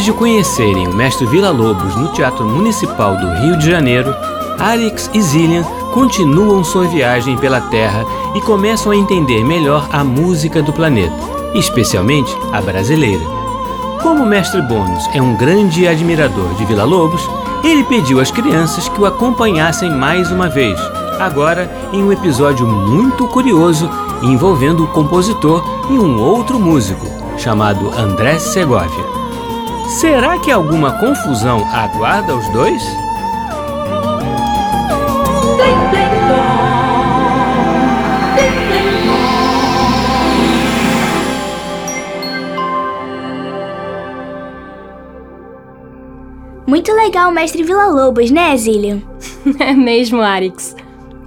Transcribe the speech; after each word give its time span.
Depois 0.00 0.14
de 0.14 0.18
conhecerem 0.18 0.88
o 0.88 0.94
mestre 0.94 1.26
Vila 1.26 1.50
Lobos 1.50 1.94
no 1.94 2.08
Teatro 2.08 2.46
Municipal 2.46 3.18
do 3.18 3.34
Rio 3.34 3.58
de 3.58 3.70
Janeiro, 3.70 4.16
Alex 4.58 5.10
e 5.12 5.20
Zillian 5.20 5.62
continuam 5.92 6.64
sua 6.64 6.86
viagem 6.86 7.36
pela 7.36 7.60
Terra 7.60 8.06
e 8.34 8.40
começam 8.40 8.92
a 8.92 8.96
entender 8.96 9.44
melhor 9.44 9.86
a 9.92 10.02
música 10.02 10.62
do 10.62 10.72
planeta, 10.72 11.14
especialmente 11.54 12.34
a 12.50 12.62
brasileira. 12.62 13.22
Como 14.02 14.22
o 14.22 14.26
mestre 14.26 14.62
Bônus 14.62 15.06
é 15.12 15.20
um 15.20 15.36
grande 15.36 15.86
admirador 15.86 16.54
de 16.54 16.64
Vila 16.64 16.84
Lobos, 16.84 17.20
ele 17.62 17.84
pediu 17.84 18.20
às 18.20 18.30
crianças 18.30 18.88
que 18.88 19.02
o 19.02 19.04
acompanhassem 19.04 19.90
mais 19.90 20.32
uma 20.32 20.48
vez, 20.48 20.80
agora 21.18 21.70
em 21.92 22.02
um 22.02 22.10
episódio 22.10 22.66
muito 22.66 23.26
curioso 23.28 23.90
envolvendo 24.22 24.82
o 24.82 24.88
compositor 24.88 25.62
e 25.90 25.98
um 25.98 26.18
outro 26.22 26.58
músico, 26.58 27.04
chamado 27.36 27.90
André 27.90 28.38
Segovia. 28.38 29.19
Será 29.98 30.38
que 30.38 30.52
alguma 30.52 31.00
confusão 31.00 31.66
aguarda 31.66 32.36
os 32.36 32.48
dois? 32.50 32.80
Muito 46.64 46.92
legal 46.92 47.30
o 47.30 47.34
mestre 47.34 47.64
Vila 47.64 47.88
Lobos, 47.88 48.30
né, 48.30 48.56
Zillian? 48.56 49.02
É 49.58 49.72
mesmo, 49.72 50.22
Arix. 50.22 50.76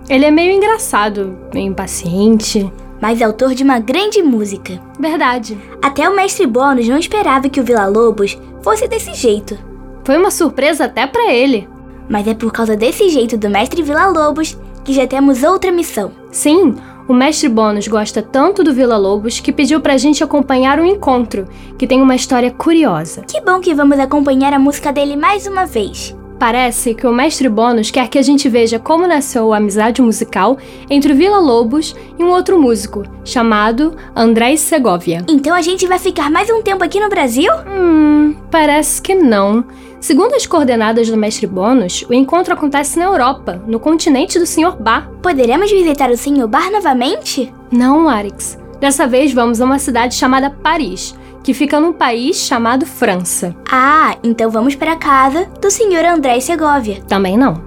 Ele 0.08 0.24
é 0.24 0.32
meio 0.32 0.54
engraçado, 0.54 1.38
meio 1.54 1.68
impaciente. 1.68 2.72
Mas 3.02 3.20
é 3.20 3.26
autor 3.26 3.54
de 3.54 3.64
uma 3.64 3.80
grande 3.80 4.24
música. 4.24 4.80
Verdade. 4.98 5.58
Até 5.82 6.08
o 6.08 6.16
mestre 6.16 6.48
Bônus 6.48 6.88
não 6.88 6.98
esperava 6.98 7.50
que 7.50 7.60
o 7.60 7.64
Vila 7.64 7.86
Lobos 7.86 8.38
fosse 8.64 8.88
desse 8.88 9.14
jeito. 9.14 9.58
Foi 10.04 10.18
uma 10.18 10.32
surpresa 10.32 10.86
até 10.86 11.06
para 11.06 11.32
ele. 11.32 11.68
Mas 12.10 12.28
é 12.28 12.34
por 12.34 12.52
causa 12.52 12.76
desse 12.76 13.10
jeito 13.10 13.38
do 13.38 13.50
mestre 13.50 13.84
Vila 13.84 14.08
Lobos 14.08 14.58
que 14.84 14.94
já 14.94 15.08
temos 15.08 15.44
outra 15.44 15.72
missão. 15.72 16.12
Sim, 16.32 16.76
o 17.08 17.14
mestre 17.14 17.50
Bônus 17.50 17.88
gosta 17.88 18.22
tanto 18.22 18.64
do 18.64 18.74
Vila 18.74 18.98
Lobos 18.98 19.40
que 19.40 19.52
pediu 19.52 19.80
pra 19.80 19.98
gente 19.98 20.24
acompanhar 20.24 20.80
um 20.80 20.86
encontro, 20.86 21.48
que 21.78 21.88
tem 21.88 22.02
uma 22.02 22.16
história 22.16 22.52
curiosa. 22.52 23.22
Que 23.22 23.42
bom 23.42 23.60
que 23.60 23.74
vamos 23.74 24.00
acompanhar 24.00 24.54
a 24.54 24.60
música 24.60 24.92
dele 24.92 25.16
mais 25.16 25.46
uma 25.46 25.66
vez. 25.66 26.16
Parece 26.40 26.94
que 26.94 27.08
o 27.08 27.14
mestre 27.14 27.48
Bônus 27.48 27.92
quer 27.92 28.08
que 28.08 28.18
a 28.18 28.22
gente 28.22 28.50
veja 28.50 28.80
como 28.80 29.08
nasceu 29.08 29.54
a 29.54 29.58
amizade 29.58 30.02
musical 30.02 30.58
entre 30.90 31.14
o 31.14 31.16
Vila 31.16 31.40
Lobos 31.40 31.96
e 32.18 32.24
um 32.24 32.30
outro 32.30 32.60
músico, 32.60 33.04
chamado 33.24 33.96
Andrés 34.16 34.60
Segovia. 34.60 35.24
Então 35.28 35.56
a 35.56 35.62
gente 35.62 35.88
vai 35.88 36.00
ficar 36.00 36.30
mais 36.30 36.50
um 36.50 36.62
tempo 36.62 36.84
aqui 36.84 37.00
no 37.00 37.10
Brasil? 37.10 37.52
Hum, 37.68 38.36
parece 38.52 39.02
que 39.02 39.16
não. 39.16 39.64
Segundo 40.00 40.34
as 40.34 40.46
coordenadas 40.46 41.10
do 41.10 41.16
mestre 41.16 41.48
Bônus, 41.48 42.06
o 42.10 42.14
encontro 42.14 42.54
acontece 42.54 43.00
na 43.00 43.06
Europa, 43.06 43.64
no 43.66 43.80
continente 43.80 44.38
do 44.38 44.46
Sr. 44.46 44.76
Bar. 44.78 45.10
Poderemos 45.22 45.72
visitar 45.72 46.10
o 46.12 46.18
Sr. 46.18 46.46
Bar 46.46 46.70
novamente? 46.72 47.54
Não, 47.72 48.10
Arix. 48.10 48.63
Dessa 48.84 49.08
vez 49.08 49.32
vamos 49.32 49.62
a 49.62 49.64
uma 49.64 49.80
cidade 49.80 50.14
chamada 50.14 50.50
Paris, 50.50 51.16
que 51.42 51.54
fica 51.54 51.80
num 51.80 51.94
país 51.94 52.36
chamado 52.36 52.86
França. 52.86 53.56
Ah, 53.72 54.18
então 54.22 54.52
vamos 54.52 54.76
para 54.76 54.92
a 54.92 54.98
casa 54.98 55.46
do 55.62 55.72
Sr. 55.72 56.06
André 56.06 56.38
Segovia. 56.42 57.02
Também 57.08 57.38
não. 57.38 57.64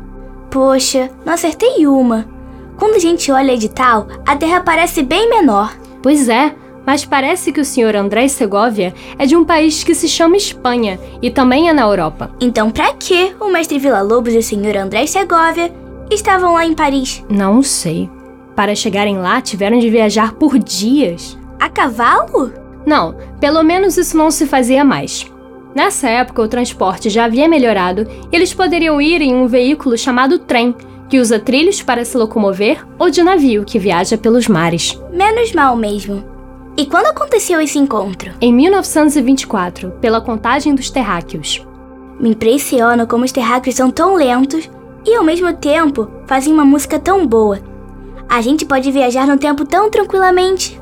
Poxa, 0.51 1.09
não 1.25 1.33
acertei 1.33 1.87
uma. 1.87 2.29
Quando 2.77 2.97
a 2.97 2.99
gente 2.99 3.33
olha 3.33 3.55
edital, 3.55 4.09
a 4.27 4.37
Terra 4.37 4.61
parece 4.61 5.03
bem 5.03 5.27
menor. 5.31 5.75
Pois 6.03 6.29
é, 6.29 6.55
mas 6.85 7.07
parece 7.07 7.51
que 7.51 7.63
o 7.63 7.65
Sr. 7.65 7.97
André 7.97 8.29
Segovia 8.29 8.93
é 9.19 9.25
de 9.25 9.35
um 9.35 9.43
país 9.43 9.83
que 9.83 9.95
se 9.95 10.11
chama 10.11 10.37
Espanha 10.37 11.01
e 11.23 11.31
também 11.31 11.71
é 11.71 11.73
na 11.73 11.85
Europa. 11.85 12.31
Então, 12.39 12.71
para 12.71 12.93
que 12.93 13.35
o 13.41 13.49
mestre 13.49 13.79
Vila 13.79 14.03
Lobos 14.03 14.35
e 14.35 14.37
o 14.37 14.43
Sr. 14.43 14.77
André 14.77 15.07
Segovia 15.07 15.73
estavam 16.11 16.53
lá 16.53 16.67
em 16.67 16.75
Paris? 16.75 17.25
Não 17.27 17.63
sei. 17.63 18.07
Para 18.56 18.75
chegarem 18.75 19.19
lá, 19.19 19.41
tiveram 19.43 19.78
de 19.78 19.91
viajar 19.91 20.33
por 20.33 20.59
dias. 20.59 21.39
A 21.61 21.69
cavalo? 21.69 22.53
Não, 22.87 23.15
pelo 23.39 23.62
menos 23.62 23.99
isso 23.99 24.17
não 24.17 24.31
se 24.31 24.47
fazia 24.47 24.83
mais. 24.83 25.31
Nessa 25.75 26.09
época, 26.09 26.41
o 26.41 26.49
transporte 26.49 27.11
já 27.11 27.27
havia 27.27 27.47
melhorado 27.47 28.06
e 28.33 28.34
eles 28.34 28.55
poderiam 28.55 28.99
ir 28.99 29.21
em 29.21 29.34
um 29.34 29.47
veículo 29.47 29.99
chamado 29.99 30.39
trem, 30.39 30.75
que 31.06 31.21
usa 31.21 31.39
trilhos 31.39 31.83
para 31.83 32.03
se 32.03 32.16
locomover, 32.16 32.83
ou 32.99 33.11
de 33.11 33.22
navio, 33.22 33.62
que 33.62 33.78
viaja 33.78 34.16
pelos 34.16 34.49
mares. 34.49 34.99
Menos 35.12 35.53
mal 35.53 35.77
mesmo. 35.77 36.25
E 36.78 36.87
quando 36.87 37.06
aconteceu 37.06 37.61
esse 37.61 37.78
encontro? 37.78 38.33
Em 38.41 38.55
1924, 38.55 39.91
pela 40.00 40.21
contagem 40.21 40.75
dos 40.75 40.89
terráqueos. 40.89 41.66
Me 42.19 42.31
impressiona 42.31 43.06
como 43.06 43.25
os 43.25 43.33
terráqueos 43.33 43.77
são 43.77 43.91
tão 43.91 44.15
lentos 44.15 44.71
e 45.05 45.15
ao 45.15 45.22
mesmo 45.22 45.53
tempo 45.53 46.09
fazem 46.27 46.53
uma 46.53 46.65
música 46.65 46.99
tão 46.99 47.27
boa. 47.27 47.61
A 48.29 48.41
gente 48.41 48.65
pode 48.65 48.91
viajar 48.91 49.27
no 49.27 49.39
tempo 49.39 49.65
tão 49.65 49.91
tranquilamente. 49.91 50.81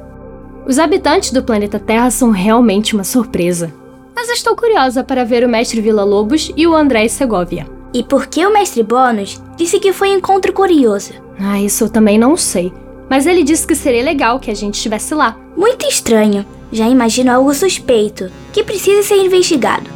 Os 0.67 0.79
habitantes 0.79 1.31
do 1.31 1.43
planeta 1.43 1.79
Terra 1.79 2.11
são 2.11 2.31
realmente 2.31 2.95
uma 2.95 3.05
surpresa. 3.05 3.73
Mas 4.17 4.31
estou 4.31 4.57
curiosa 4.57 5.05
para 5.05 5.25
ver 5.25 5.45
o 5.45 5.49
mestre 5.49 5.81
Vila 5.81 6.05
Lobos 6.05 6.51
e 6.57 6.67
o 6.67 6.75
André 6.75 7.07
Segovia. 7.09 7.67
E 7.93 8.03
por 8.03 8.27
que 8.27 8.45
o 8.45 8.53
mestre 8.53 8.83
Bônus 8.83 9.41
disse 9.57 9.79
que 9.79 9.93
foi 9.93 10.11
um 10.11 10.19
encontro 10.19 10.53
curioso? 10.53 11.13
Ah, 11.39 11.61
isso 11.61 11.85
eu 11.85 11.89
também 11.89 12.19
não 12.19 12.37
sei. 12.37 12.73
Mas 13.09 13.27
ele 13.27 13.43
disse 13.43 13.67
que 13.67 13.75
seria 13.75 14.03
legal 14.03 14.41
que 14.41 14.51
a 14.51 14.55
gente 14.55 14.77
estivesse 14.77 15.15
lá. 15.15 15.37
Muito 15.57 15.87
estranho. 15.87 16.45
Já 16.73 16.89
imagino 16.89 17.31
algo 17.31 17.55
suspeito, 17.55 18.31
que 18.53 18.65
precisa 18.65 19.03
ser 19.03 19.23
investigado. 19.23 19.89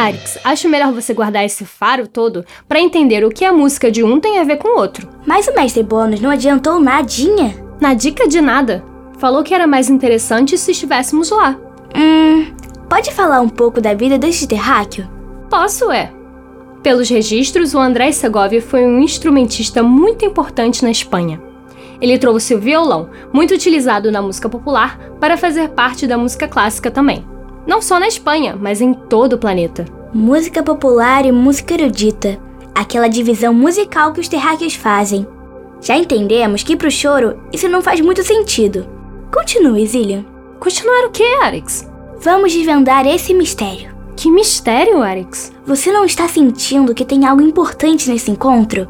Arix, 0.00 0.38
acho 0.42 0.68
melhor 0.68 0.92
você 0.92 1.12
guardar 1.12 1.44
esse 1.44 1.64
faro 1.64 2.06
todo 2.06 2.44
para 2.66 2.80
entender 2.80 3.24
o 3.24 3.28
que 3.28 3.44
a 3.44 3.52
música 3.52 3.90
de 3.90 4.02
um 4.02 4.18
tem 4.18 4.38
a 4.38 4.44
ver 4.44 4.56
com 4.56 4.68
o 4.68 4.78
outro. 4.80 5.08
Mas 5.26 5.46
o 5.46 5.54
mestre 5.54 5.82
Bônus 5.82 6.20
não 6.20 6.30
adiantou 6.30 6.80
nadinha. 6.80 7.54
Na 7.80 7.92
dica 7.92 8.26
de 8.26 8.40
nada. 8.40 8.82
Falou 9.18 9.42
que 9.42 9.54
era 9.54 9.66
mais 9.66 9.90
interessante 9.90 10.56
se 10.56 10.70
estivéssemos 10.70 11.30
lá. 11.30 11.56
Hum, 11.94 12.46
pode 12.88 13.12
falar 13.12 13.40
um 13.40 13.48
pouco 13.48 13.80
da 13.80 13.92
vida 13.92 14.18
deste 14.18 14.46
terráqueo? 14.46 15.08
Posso, 15.50 15.90
é. 15.92 16.10
Pelos 16.82 17.10
registros, 17.10 17.74
o 17.74 17.78
André 17.78 18.10
Segovia 18.12 18.62
foi 18.62 18.86
um 18.86 19.00
instrumentista 19.00 19.82
muito 19.82 20.24
importante 20.24 20.82
na 20.82 20.90
Espanha. 20.90 21.40
Ele 22.00 22.18
trouxe 22.18 22.54
o 22.54 22.58
violão, 22.58 23.10
muito 23.30 23.52
utilizado 23.52 24.10
na 24.10 24.22
música 24.22 24.48
popular, 24.48 24.98
para 25.20 25.36
fazer 25.36 25.68
parte 25.70 26.06
da 26.06 26.16
música 26.16 26.48
clássica 26.48 26.90
também. 26.90 27.26
Não 27.66 27.80
só 27.82 27.98
na 28.00 28.08
Espanha, 28.08 28.56
mas 28.60 28.80
em 28.80 28.92
todo 28.94 29.34
o 29.34 29.38
planeta. 29.38 29.84
Música 30.12 30.62
popular 30.62 31.24
e 31.24 31.32
música 31.32 31.74
erudita 31.74 32.38
aquela 32.74 33.08
divisão 33.08 33.52
musical 33.52 34.12
que 34.12 34.20
os 34.20 34.28
terráqueos 34.28 34.74
fazem. 34.74 35.26
Já 35.82 35.96
entendemos 35.96 36.62
que 36.62 36.76
pro 36.76 36.90
choro 36.90 37.38
isso 37.52 37.68
não 37.68 37.82
faz 37.82 38.00
muito 38.00 38.22
sentido. 38.22 38.86
Continue, 39.32 39.86
Zillian. 39.86 40.24
Continuar 40.58 41.06
o 41.06 41.10
que, 41.10 41.22
Alex? 41.42 41.88
Vamos 42.20 42.52
desvendar 42.52 43.06
esse 43.06 43.32
mistério. 43.34 43.94
Que 44.16 44.30
mistério, 44.30 45.02
Alex? 45.02 45.52
Você 45.64 45.90
não 45.90 46.04
está 46.04 46.28
sentindo 46.28 46.94
que 46.94 47.04
tem 47.04 47.26
algo 47.26 47.42
importante 47.42 48.10
nesse 48.10 48.30
encontro? 48.30 48.88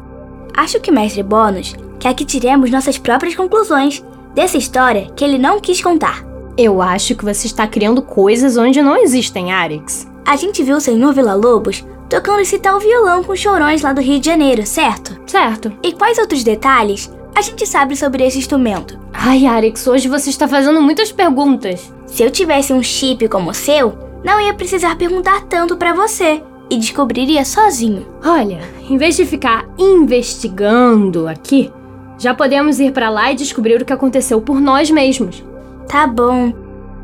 Acho 0.55 0.79
que 0.79 0.91
o 0.91 0.93
Mestre 0.93 1.23
Bônus 1.23 1.75
quer 1.99 2.13
que 2.13 2.25
tiremos 2.25 2.71
nossas 2.71 2.97
próprias 2.97 3.35
conclusões 3.35 4.03
dessa 4.33 4.57
história 4.57 5.09
que 5.15 5.23
ele 5.23 5.37
não 5.37 5.61
quis 5.61 5.81
contar. 5.81 6.25
Eu 6.57 6.81
acho 6.81 7.15
que 7.15 7.23
você 7.23 7.47
está 7.47 7.65
criando 7.65 8.01
coisas 8.01 8.57
onde 8.57 8.81
não 8.81 8.97
existem, 8.97 9.51
Arix. 9.51 10.07
A 10.25 10.35
gente 10.35 10.63
viu 10.63 10.77
o 10.77 10.81
Senhor 10.81 11.13
Villa-Lobos 11.13 11.85
tocando 12.09 12.41
esse 12.41 12.59
tal 12.59 12.79
violão 12.79 13.23
com 13.23 13.35
chorões 13.35 13.81
lá 13.81 13.93
do 13.93 14.01
Rio 14.01 14.19
de 14.19 14.25
Janeiro, 14.25 14.65
certo? 14.65 15.17
Certo. 15.25 15.71
E 15.81 15.93
quais 15.93 16.17
outros 16.17 16.43
detalhes 16.43 17.11
a 17.33 17.41
gente 17.41 17.65
sabe 17.65 17.95
sobre 17.95 18.25
esse 18.25 18.37
instrumento? 18.37 18.99
Ai, 19.13 19.45
Arix, 19.45 19.87
hoje 19.87 20.09
você 20.09 20.29
está 20.29 20.47
fazendo 20.47 20.81
muitas 20.81 21.11
perguntas. 21.11 21.91
Se 22.05 22.21
eu 22.21 22.29
tivesse 22.29 22.73
um 22.73 22.83
chip 22.83 23.27
como 23.29 23.51
o 23.51 23.53
seu, 23.53 23.97
não 24.23 24.41
ia 24.41 24.53
precisar 24.53 24.97
perguntar 24.97 25.41
tanto 25.45 25.77
para 25.77 25.93
você 25.93 26.43
e 26.69 26.77
descobriria 26.77 27.45
sozinho. 27.45 28.05
Olha, 28.23 28.59
em 28.89 28.97
vez 28.97 29.15
de 29.15 29.25
ficar 29.25 29.65
investigando 29.77 31.27
aqui, 31.27 31.71
já 32.17 32.33
podemos 32.33 32.79
ir 32.79 32.91
para 32.91 33.09
lá 33.09 33.31
e 33.31 33.35
descobrir 33.35 33.81
o 33.81 33.85
que 33.85 33.93
aconteceu 33.93 34.41
por 34.41 34.59
nós 34.59 34.91
mesmos. 34.91 35.43
Tá 35.91 36.07
bom. 36.07 36.53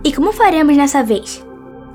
E 0.01 0.13
como 0.13 0.31
faremos 0.31 0.77
nessa 0.77 1.03
vez? 1.03 1.45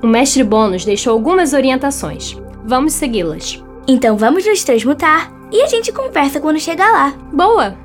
O 0.03 0.05
mestre 0.05 0.43
Bônus 0.43 0.85
deixou 0.85 1.13
algumas 1.13 1.51
orientações. 1.51 2.37
Vamos 2.63 2.93
segui-las. 2.93 3.63
Então 3.87 4.15
vamos 4.15 4.45
nos 4.45 4.63
transmutar 4.63 5.33
e 5.51 5.63
a 5.63 5.67
gente 5.67 5.91
conversa 5.91 6.39
quando 6.39 6.59
chegar 6.59 6.91
lá. 6.91 7.13
Boa! 7.33 7.82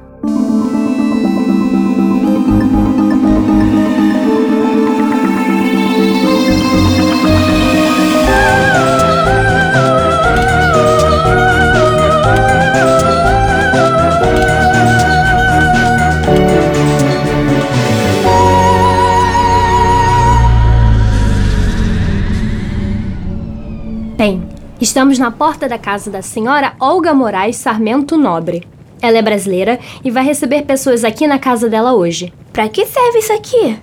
Estamos 24.80 25.16
na 25.16 25.30
porta 25.30 25.68
da 25.68 25.78
casa 25.78 26.10
da 26.10 26.22
senhora 26.22 26.72
Olga 26.80 27.14
Moraes 27.14 27.54
Sarmento 27.54 28.18
Nobre. 28.18 28.66
Ela 29.00 29.18
é 29.18 29.22
brasileira 29.22 29.78
e 30.04 30.10
vai 30.10 30.24
receber 30.24 30.62
pessoas 30.62 31.04
aqui 31.04 31.24
na 31.24 31.38
casa 31.38 31.68
dela 31.68 31.92
hoje. 31.92 32.32
Pra 32.52 32.68
que 32.68 32.84
serve 32.84 33.20
isso 33.20 33.32
aqui? 33.32 33.78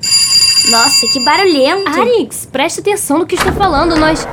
Nossa, 0.70 1.08
que 1.08 1.24
barulhento! 1.24 2.02
Arix, 2.02 2.46
preste 2.46 2.82
atenção 2.82 3.20
no 3.20 3.26
que 3.26 3.36
estou 3.36 3.54
falando, 3.54 3.96
nós. 3.96 4.28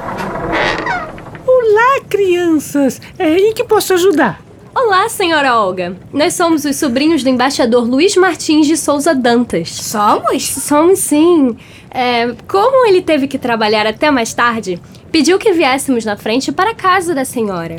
Olá, 1.47 2.01
crianças! 2.11 3.01
É, 3.17 3.37
em 3.37 3.55
que 3.55 3.63
posso 3.63 3.95
ajudar? 3.95 4.43
Olá, 4.75 5.07
senhora 5.07 5.55
Olga. 5.55 5.95
Nós 6.15 6.33
somos 6.33 6.65
os 6.65 6.77
sobrinhos 6.77 7.23
do 7.23 7.29
embaixador 7.29 7.87
Luiz 7.87 8.17
Martins 8.17 8.67
de 8.67 8.75
Souza 8.75 9.15
Dantas. 9.15 9.69
Somos? 9.69 10.49
Somos 10.49 10.99
sim. 10.99 11.55
É, 11.91 12.35
como 12.49 12.87
ele 12.87 13.03
teve 13.03 13.29
que 13.29 13.37
trabalhar 13.37 13.87
até 13.87 14.11
mais 14.11 14.33
tarde, 14.33 14.81
pediu 15.11 15.39
que 15.39 15.53
viéssemos 15.53 16.07
na 16.07 16.17
frente 16.17 16.51
para 16.51 16.71
a 16.71 16.75
casa 16.75 17.15
da 17.15 17.23
senhora. 17.23 17.77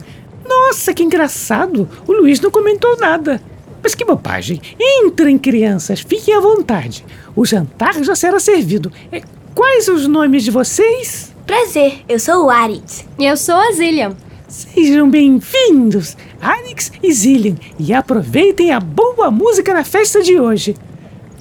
Nossa, 0.47 0.93
que 0.93 1.01
engraçado! 1.01 1.89
O 2.07 2.13
Luiz 2.13 2.39
não 2.39 2.51
comentou 2.51 2.95
nada. 2.97 3.41
Mas 3.81 3.95
que 3.95 4.05
bobagem! 4.05 4.61
Entrem, 4.79 5.39
crianças, 5.39 5.99
fiquem 5.99 6.35
à 6.35 6.39
vontade. 6.39 7.03
O 7.35 7.43
jantar 7.43 8.03
já 8.03 8.15
será 8.15 8.39
servido. 8.39 8.91
É, 9.11 9.23
quais 9.55 9.87
os 9.87 10.07
nomes 10.07 10.43
de 10.43 10.51
vocês? 10.51 11.33
Prazer, 11.47 12.01
eu 12.07 12.19
sou 12.19 12.45
o 12.45 12.49
Aritz. 12.51 13.03
E 13.17 13.25
eu 13.25 13.35
sou 13.35 13.55
a 13.55 13.71
Zillian. 13.71 14.15
Sejam 14.53 15.09
bem-vindos, 15.09 16.15
Arix 16.39 16.91
e 17.01 17.11
Zillian, 17.11 17.55
e 17.79 17.91
aproveitem 17.91 18.71
a 18.71 18.79
boa 18.79 19.31
música 19.31 19.73
na 19.73 19.83
festa 19.83 20.21
de 20.21 20.39
hoje. 20.39 20.75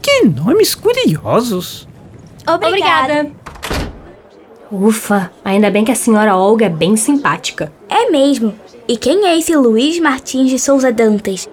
Que 0.00 0.24
nomes 0.24 0.74
curiosos! 0.74 1.86
Obrigada. 2.48 3.30
Ufa, 4.70 5.30
ainda 5.44 5.70
bem 5.70 5.84
que 5.84 5.92
a 5.92 5.94
senhora 5.94 6.34
Olga 6.34 6.64
é 6.64 6.70
bem 6.70 6.96
simpática. 6.96 7.70
É 7.86 8.08
mesmo. 8.08 8.54
E 8.88 8.96
quem 8.96 9.26
é 9.26 9.38
esse 9.38 9.54
Luiz 9.54 9.98
Martins 9.98 10.48
de 10.48 10.58
Souza 10.58 10.90
Dantas? 10.90 11.46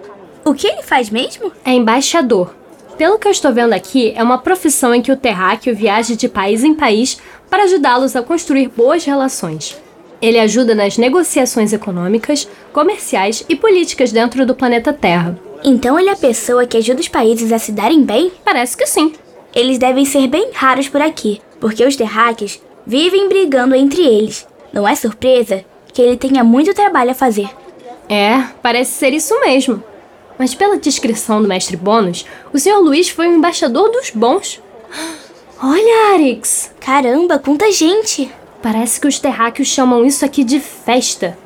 O 0.45 0.53
que 0.53 0.65
ele 0.65 0.81
faz 0.81 1.09
mesmo? 1.09 1.51
É 1.65 1.73
embaixador. 1.73 2.55
Pelo 2.97 3.19
que 3.19 3.27
eu 3.27 3.33
estou 3.33 3.53
vendo 3.53 3.73
aqui, 3.73 4.13
é 4.15 4.23
uma 4.23 4.37
profissão 4.37 4.95
em 4.95 5.01
que 5.01 5.11
o 5.11 5.17
terráqueo 5.17 5.75
viaja 5.75 6.15
de 6.15 6.29
país 6.29 6.63
em 6.63 6.73
país 6.73 7.19
para 7.49 7.63
ajudá-los 7.63 8.15
a 8.15 8.21
construir 8.21 8.69
boas 8.69 9.03
relações. 9.03 9.77
Ele 10.21 10.39
ajuda 10.39 10.75
nas 10.75 10.97
negociações 10.97 11.71
econômicas, 11.71 12.47
comerciais 12.73 13.45
e 13.47 13.55
políticas 13.55 14.11
dentro 14.11 14.45
do 14.45 14.55
planeta 14.55 14.91
Terra. 14.91 15.39
Então 15.63 15.99
ele 15.99 16.09
é 16.09 16.13
a 16.13 16.17
pessoa 16.17 16.65
que 16.65 16.77
ajuda 16.77 17.01
os 17.01 17.07
países 17.07 17.51
a 17.51 17.59
se 17.59 17.71
darem 17.71 18.03
bem? 18.03 18.31
Parece 18.43 18.75
que 18.75 18.85
sim. 18.85 19.13
Eles 19.53 19.77
devem 19.77 20.05
ser 20.05 20.27
bem 20.27 20.51
raros 20.53 20.87
por 20.87 21.01
aqui, 21.01 21.41
porque 21.59 21.83
os 21.83 21.95
terráqueos 21.95 22.61
vivem 22.85 23.27
brigando 23.27 23.75
entre 23.75 24.01
eles. 24.01 24.47
Não 24.71 24.87
é 24.87 24.95
surpresa 24.95 25.63
que 25.93 26.01
ele 26.01 26.17
tenha 26.17 26.43
muito 26.43 26.73
trabalho 26.73 27.11
a 27.11 27.15
fazer. 27.15 27.49
É, 28.07 28.43
parece 28.61 28.91
ser 28.91 29.13
isso 29.13 29.39
mesmo. 29.41 29.83
Mas 30.37 30.55
pela 30.55 30.77
descrição 30.77 31.41
do 31.41 31.47
mestre 31.47 31.75
Bônus, 31.75 32.25
o 32.53 32.57
Sr. 32.57 32.79
Luiz 32.79 33.09
foi 33.09 33.27
o 33.27 33.33
embaixador 33.33 33.91
dos 33.91 34.09
bons. 34.11 34.61
Olha, 35.61 36.13
Arix! 36.13 36.71
Caramba, 36.79 37.37
quanta 37.37 37.69
gente! 37.71 38.31
Parece 38.61 38.99
que 38.99 39.07
os 39.07 39.19
terráqueos 39.19 39.69
chamam 39.69 40.05
isso 40.05 40.25
aqui 40.25 40.43
de 40.43 40.59
festa. 40.59 41.37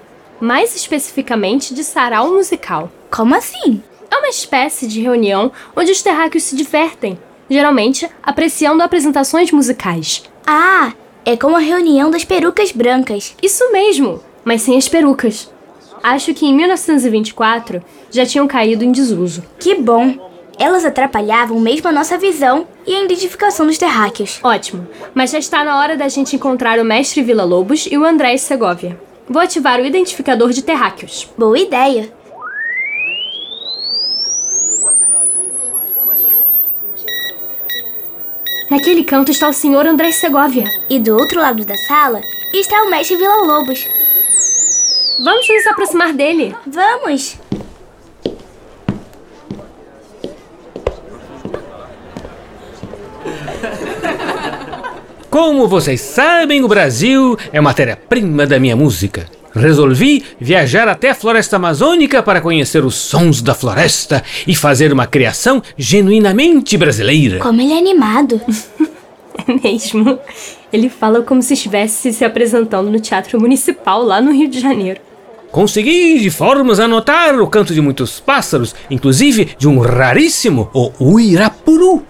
Mais 0.42 0.75
especificamente 0.75 1.74
de 1.74 1.83
sarau 1.83 2.33
musical. 2.33 2.92
Como 3.12 3.36
assim? 3.36 3.83
É 4.10 4.18
uma 4.18 4.30
espécie 4.30 4.88
de 4.88 5.00
reunião 5.00 5.51
onde 5.75 5.92
os 5.92 6.01
terráqueos 6.01 6.44
se 6.44 6.56
divertem, 6.56 7.18
geralmente 7.50 8.10
apreciando 8.21 8.81
apresentações 8.81 9.51
musicais. 9.51 10.24
Ah, 10.45 10.94
é 11.24 11.38
como 11.38 11.56
a 11.56 11.60
reunião 11.60 12.10
das 12.10 12.25
perucas 12.25 12.71
brancas. 12.71 13.36
Isso 13.42 13.71
mesmo, 13.71 14.19
mas 14.44 14.63
sem 14.63 14.77
as 14.77 14.89
perucas. 14.89 15.51
Acho 16.01 16.33
que 16.33 16.45
em 16.45 16.54
1924 16.56 17.81
já 18.10 18.25
tinham 18.25 18.48
caído 18.48 18.83
em 18.83 18.92
desuso. 18.92 19.44
Que 19.60 19.75
bom! 19.75 20.31
Elas 20.60 20.83
atrapalhavam 20.83 21.60
mesmo 21.60 21.88
a 21.88 21.92
nossa 21.92 22.18
visão 22.18 22.68
e 22.86 22.96
a 22.96 23.04
identificação 23.04 23.66
dos 23.66 23.78
terráqueos. 23.78 24.40
Ótimo, 24.44 24.88
mas 25.14 25.32
já 25.32 25.40
está 25.40 25.64
na 25.64 25.80
hora 25.80 25.96
da 25.96 26.08
gente 26.08 26.36
encontrar 26.36 26.80
o 26.80 26.86
mestre 26.86 27.22
Vila 27.22 27.44
Lobos 27.44 27.88
e 27.90 27.98
o 27.98 28.06
André 28.06 28.38
Segovia. 28.38 29.00
Vou 29.30 29.42
ativar 29.42 29.80
o 29.80 29.86
identificador 29.86 30.52
de 30.52 30.62
terráqueos. 30.62 31.30
Boa 31.38 31.58
ideia! 31.58 32.12
Naquele 38.70 39.04
canto 39.04 39.30
está 39.30 39.48
o 39.48 39.54
senhor 39.54 39.86
André 39.86 40.12
Segovia. 40.12 40.66
E 40.90 41.00
do 41.00 41.16
outro 41.16 41.40
lado 41.40 41.64
da 41.64 41.78
sala 41.78 42.20
está 42.54 42.82
o 42.84 42.90
mestre 42.90 43.18
Vila 43.18 43.44
Lobos. 43.44 43.88
Vamos 45.24 45.48
nos 45.48 45.68
aproximar 45.68 46.12
dele. 46.12 46.56
Vamos! 46.66 47.38
Como 55.34 55.68
vocês 55.68 56.00
sabem, 56.00 56.64
o 56.64 56.68
Brasil 56.68 57.36
é 57.52 57.60
matéria-prima 57.60 58.46
da 58.46 58.60
minha 58.60 58.76
música. 58.76 59.26
Resolvi 59.52 60.24
viajar 60.40 60.88
até 60.88 61.10
a 61.10 61.16
floresta 61.16 61.56
amazônica 61.56 62.22
para 62.22 62.40
conhecer 62.40 62.86
os 62.86 62.94
sons 62.94 63.42
da 63.42 63.56
floresta 63.56 64.22
e 64.46 64.54
fazer 64.54 64.94
uma 64.94 65.08
criação 65.08 65.64
genuinamente 65.76 66.78
brasileira. 66.78 67.40
Como 67.40 67.60
ele 67.60 67.74
é 67.74 67.80
animado! 67.80 68.40
É 69.36 69.68
mesmo. 69.68 70.20
Ele 70.72 70.90
fala 70.90 71.24
como 71.24 71.42
se 71.42 71.56
estivesse 71.56 72.14
se 72.14 72.24
apresentando 72.24 72.92
no 72.92 73.00
Teatro 73.00 73.42
Municipal 73.42 74.04
lá 74.04 74.22
no 74.22 74.32
Rio 74.32 74.48
de 74.48 74.60
Janeiro. 74.60 75.02
Consegui 75.52 76.20
de 76.20 76.30
formas 76.30 76.80
a 76.80 76.88
notar 76.88 77.34
o 77.42 77.48
canto 77.48 77.74
de 77.74 77.82
muitos 77.82 78.20
pássaros, 78.20 78.75
inclusive 78.92 79.50
de 79.58 79.68
um 79.68 79.80
raríssimo, 79.80 80.70
o 80.72 80.92
Uirapuru. 81.00 82.06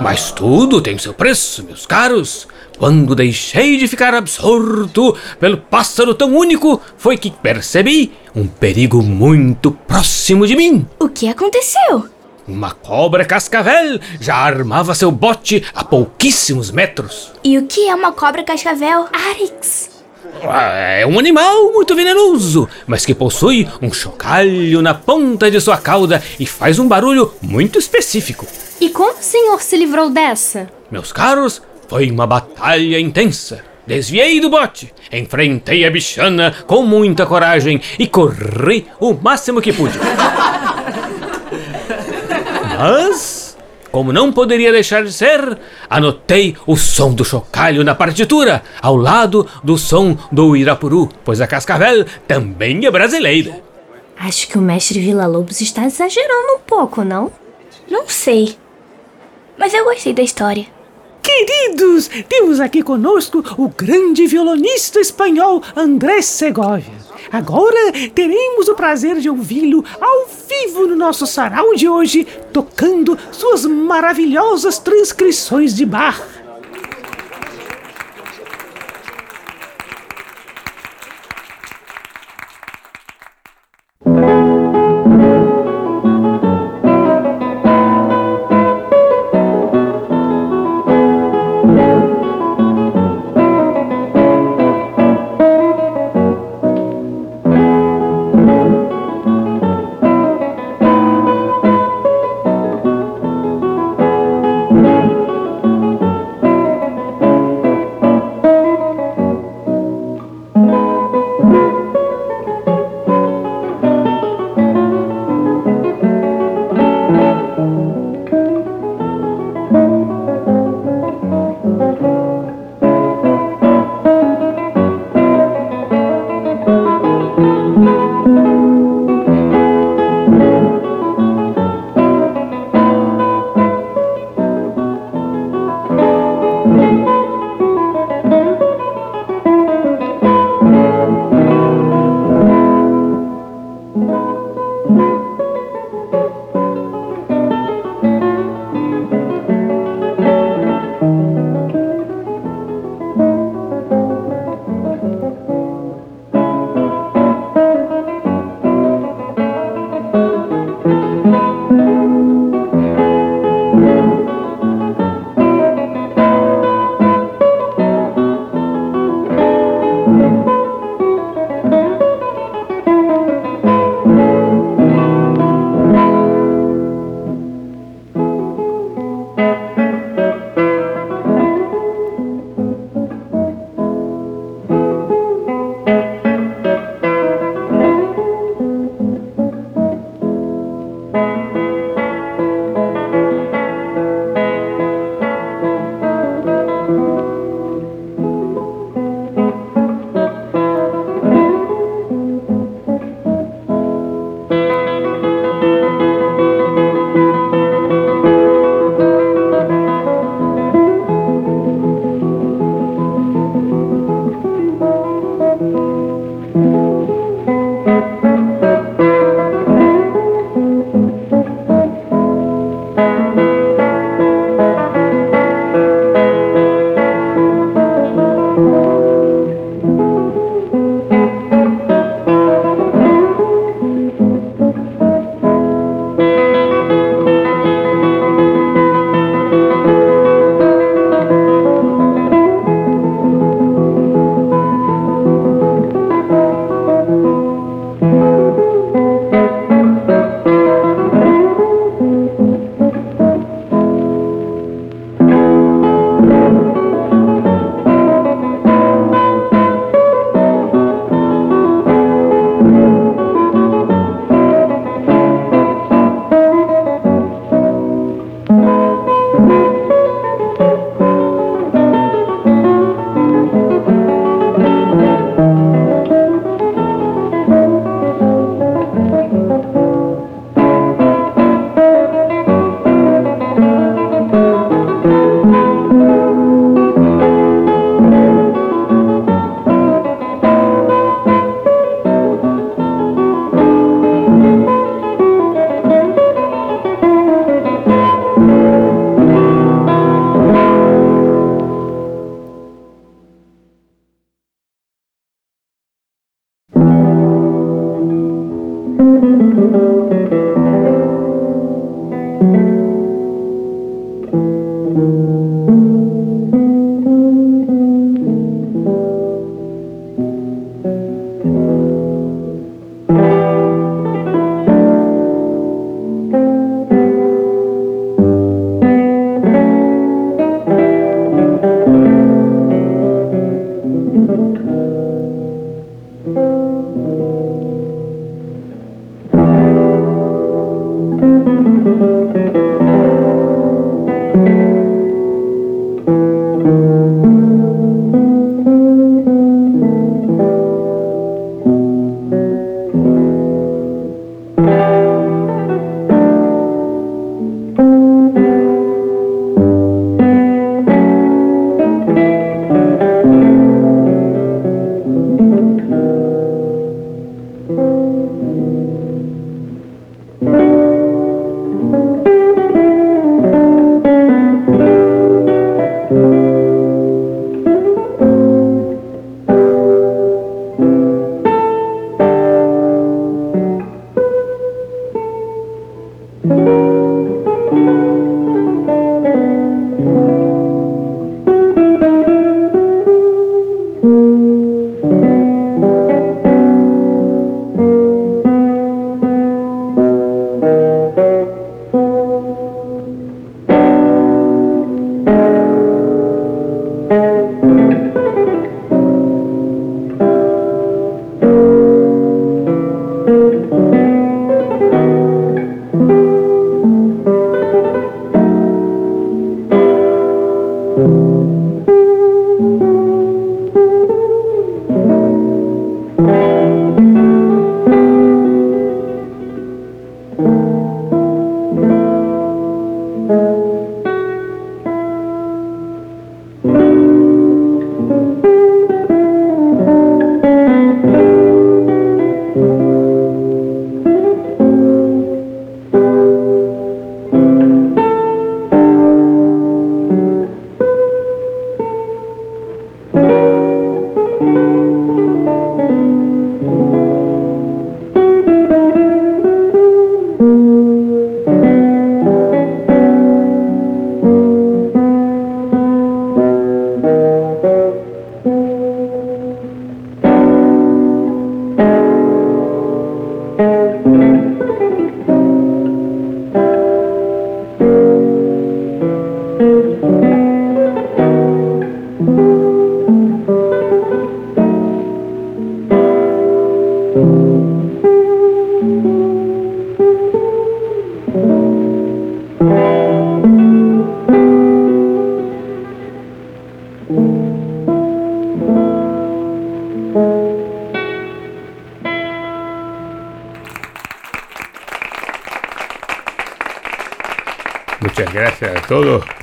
Mas 0.00 0.30
tudo 0.30 0.80
tem 0.80 0.98
seu 0.98 1.14
preço, 1.14 1.64
meus 1.64 1.86
caros. 1.86 2.46
Quando 2.78 3.14
deixei 3.14 3.78
de 3.78 3.88
ficar 3.88 4.14
absorto 4.14 5.16
pelo 5.40 5.56
pássaro 5.56 6.14
tão 6.14 6.34
único, 6.36 6.80
foi 6.98 7.16
que 7.16 7.30
percebi 7.30 8.12
um 8.34 8.46
perigo 8.46 9.02
muito 9.02 9.70
próximo 9.70 10.46
de 10.46 10.54
mim. 10.54 10.86
O 11.00 11.08
que 11.08 11.28
aconteceu? 11.28 12.06
Uma 12.46 12.72
cobra 12.72 13.24
cascavel 13.24 13.98
já 14.20 14.36
armava 14.36 14.94
seu 14.94 15.10
bote 15.10 15.64
a 15.74 15.82
pouquíssimos 15.82 16.70
metros. 16.70 17.32
E 17.42 17.58
o 17.58 17.66
que 17.66 17.88
é 17.88 17.94
uma 17.94 18.12
cobra 18.12 18.44
cascavel? 18.44 19.06
Arix! 19.12 19.95
É 20.42 21.06
um 21.06 21.18
animal 21.18 21.72
muito 21.72 21.94
venenoso, 21.94 22.68
mas 22.86 23.04
que 23.04 23.14
possui 23.14 23.68
um 23.82 23.92
chocalho 23.92 24.82
na 24.82 24.94
ponta 24.94 25.50
de 25.50 25.60
sua 25.60 25.76
cauda 25.78 26.22
e 26.38 26.46
faz 26.46 26.78
um 26.78 26.86
barulho 26.86 27.32
muito 27.42 27.78
específico. 27.78 28.46
E 28.80 28.88
como 28.90 29.18
o 29.18 29.22
senhor 29.22 29.60
se 29.62 29.76
livrou 29.76 30.10
dessa? 30.10 30.68
Meus 30.90 31.12
caros, 31.12 31.62
foi 31.88 32.10
uma 32.10 32.26
batalha 32.26 33.00
intensa. 33.00 33.64
Desviei 33.86 34.40
do 34.40 34.50
bote, 34.50 34.92
enfrentei 35.12 35.86
a 35.86 35.90
bichana 35.90 36.52
com 36.66 36.82
muita 36.82 37.24
coragem 37.24 37.80
e 37.98 38.06
corri 38.08 38.86
o 38.98 39.14
máximo 39.14 39.62
que 39.62 39.72
pude. 39.72 39.96
Mas, 42.78 43.35
como 43.96 44.12
não 44.12 44.30
poderia 44.30 44.70
deixar 44.70 45.02
de 45.02 45.10
ser, 45.10 45.58
anotei 45.88 46.54
o 46.66 46.76
som 46.76 47.14
do 47.14 47.24
chocalho 47.24 47.82
na 47.82 47.94
partitura, 47.94 48.62
ao 48.82 48.94
lado 48.94 49.48
do 49.64 49.78
som 49.78 50.18
do 50.30 50.54
Irapuru, 50.54 51.08
pois 51.24 51.40
a 51.40 51.46
Cascavel 51.46 52.04
também 52.28 52.84
é 52.84 52.90
brasileira. 52.90 53.58
Acho 54.14 54.48
que 54.48 54.58
o 54.58 54.60
mestre 54.60 55.00
Vila 55.00 55.26
Lobos 55.26 55.62
está 55.62 55.86
exagerando 55.86 56.56
um 56.56 56.58
pouco, 56.58 57.02
não? 57.04 57.32
Não 57.90 58.06
sei. 58.06 58.58
Mas 59.56 59.72
eu 59.72 59.86
gostei 59.86 60.12
da 60.12 60.22
história. 60.22 60.66
Queridos, 61.36 62.08
temos 62.30 62.60
aqui 62.60 62.82
conosco 62.82 63.44
o 63.58 63.68
grande 63.68 64.26
violonista 64.26 64.98
espanhol 64.98 65.62
André 65.76 66.22
Segovia. 66.22 66.94
Agora 67.30 67.92
teremos 68.14 68.68
o 68.68 68.74
prazer 68.74 69.20
de 69.20 69.28
ouvi-lo 69.28 69.84
ao 70.00 70.26
vivo 70.48 70.86
no 70.86 70.96
nosso 70.96 71.26
sarau 71.26 71.74
de 71.74 71.86
hoje, 71.86 72.26
tocando 72.54 73.18
suas 73.30 73.66
maravilhosas 73.66 74.78
transcrições 74.78 75.76
de 75.76 75.84
Bach. 75.84 76.22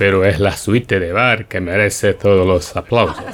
Pero 0.04 0.22
es 0.22 0.38
la 0.38 0.54
suite 0.54 1.00
de 1.00 1.12
bar 1.12 1.46
que 1.46 1.62
merece 1.62 2.12
todos 2.12 2.46
los 2.46 2.76
aplausos. 2.76 3.24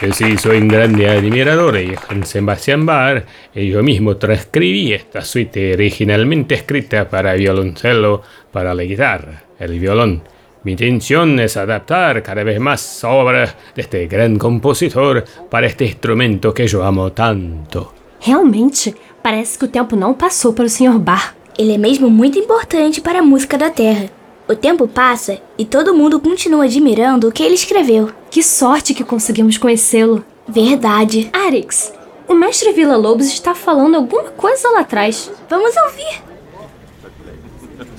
Yo 0.00 0.14
sí 0.14 0.38
soy 0.38 0.56
un 0.56 0.68
grande 0.68 1.10
admirador 1.10 1.74
de 1.74 1.94
Johann 1.94 2.24
Sebastian 2.24 2.86
Bach 2.86 3.22
y 3.54 3.68
yo 3.68 3.82
mismo 3.82 4.16
transcribí 4.16 4.94
esta 4.94 5.20
suite 5.20 5.74
originalmente 5.74 6.54
escrita 6.54 7.06
para 7.06 7.34
violoncelo, 7.34 8.22
para 8.50 8.72
la 8.72 8.82
guitarra, 8.84 9.42
el 9.58 9.78
violón. 9.78 10.22
Mi 10.64 10.72
intención 10.72 11.38
es 11.38 11.58
adaptar 11.58 12.22
cada 12.22 12.42
vez 12.42 12.58
más 12.58 13.04
obras 13.04 13.54
de 13.74 13.82
este 13.82 14.06
gran 14.06 14.38
compositor 14.38 15.22
para 15.50 15.66
este 15.66 15.84
instrumento 15.84 16.54
que 16.54 16.66
yo 16.66 16.82
amo 16.82 17.12
tanto. 17.12 17.92
Realmente, 18.24 18.94
parece 19.22 19.58
que 19.58 19.66
o 19.66 19.68
tempo 19.68 19.96
não 19.96 20.14
passou 20.14 20.54
para 20.54 20.64
o 20.64 20.70
Sr. 20.70 20.98
Bar. 20.98 21.36
Ele 21.58 21.74
é 21.74 21.78
mesmo 21.78 22.08
muito 22.08 22.38
importante 22.38 23.02
para 23.02 23.18
a 23.18 23.22
música 23.22 23.58
da 23.58 23.68
Terra. 23.68 24.19
O 24.50 24.56
tempo 24.56 24.88
passa 24.88 25.38
e 25.56 25.64
todo 25.64 25.94
mundo 25.94 26.18
continua 26.18 26.64
admirando 26.64 27.28
o 27.28 27.30
que 27.30 27.40
ele 27.40 27.54
escreveu. 27.54 28.10
Que 28.28 28.42
sorte 28.42 28.92
que 28.92 29.04
conseguimos 29.04 29.56
conhecê-lo. 29.56 30.24
Verdade. 30.48 31.30
Arix, 31.32 31.92
o 32.26 32.34
mestre 32.34 32.72
Vila 32.72 32.96
Lobos 32.96 33.28
está 33.28 33.54
falando 33.54 33.94
alguma 33.94 34.24
coisa 34.30 34.68
lá 34.70 34.80
atrás. 34.80 35.30
Vamos 35.48 35.72
ouvir. 35.76 36.22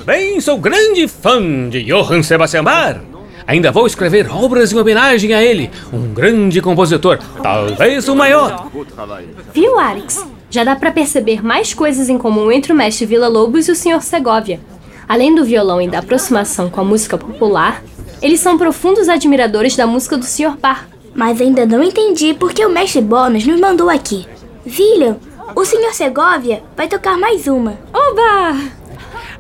Bem, 0.04 0.42
sou 0.42 0.58
grande 0.58 1.08
fã 1.08 1.70
de 1.70 1.86
Johann 1.86 2.22
Sebastian 2.22 2.66
Bach. 2.66 3.00
Ainda 3.48 3.72
vou 3.72 3.88
escrever 3.88 4.30
obras 4.30 4.74
em 4.74 4.78
homenagem 4.78 5.34
a 5.34 5.42
ele, 5.42 5.72
um 5.94 6.14
grande 6.14 6.62
compositor, 6.62 7.18
talvez 7.42 8.10
o 8.10 8.16
maior. 8.16 8.70
Viu, 9.54 9.80
Arix? 9.80 10.28
Já 10.50 10.66
dá 10.66 10.76
para 10.76 10.92
perceber 10.92 11.42
mais 11.42 11.74
coisas 11.74 12.10
em 12.10 12.18
comum 12.18 12.52
entre 12.52 12.74
o 12.74 12.76
mestre 12.76 13.06
Vila 13.06 13.30
Lobos 13.30 13.70
e 13.70 13.72
o 13.72 13.76
Sr. 13.76 14.02
Segovia. 14.02 14.60
Além 15.08 15.36
do 15.36 15.44
violão 15.44 15.82
e 15.82 15.88
da 15.88 16.00
aproximação 16.00 16.70
com 16.70 16.82
a 16.82 16.86
música 16.86 17.18
popular, 17.18 17.84
eles 18.22 18.40
são 18.40 18.58
profundos 18.58 19.10
admiradores 19.10 19.76
da 19.76 19.88
música 19.88 20.18
do 20.18 20.26
Sr. 20.26 20.58
Bar. 20.58 20.88
Mas 21.14 21.42
ainda 21.42 21.66
não 21.66 21.84
entendi 21.84 22.34
por 22.34 22.54
que 22.54 22.66
o 22.66 22.70
mestre 22.70 23.02
Bônus 23.02 23.46
nos 23.46 23.60
mandou 23.60 23.90
aqui. 23.90 24.26
William, 24.66 25.18
o 25.56 25.66
Sr. 25.66 25.94
Segovia 25.94 26.64
vai 26.78 26.88
tocar 26.88 27.18
mais 27.18 27.48
uma. 27.48 27.78
Oba! 27.94 28.58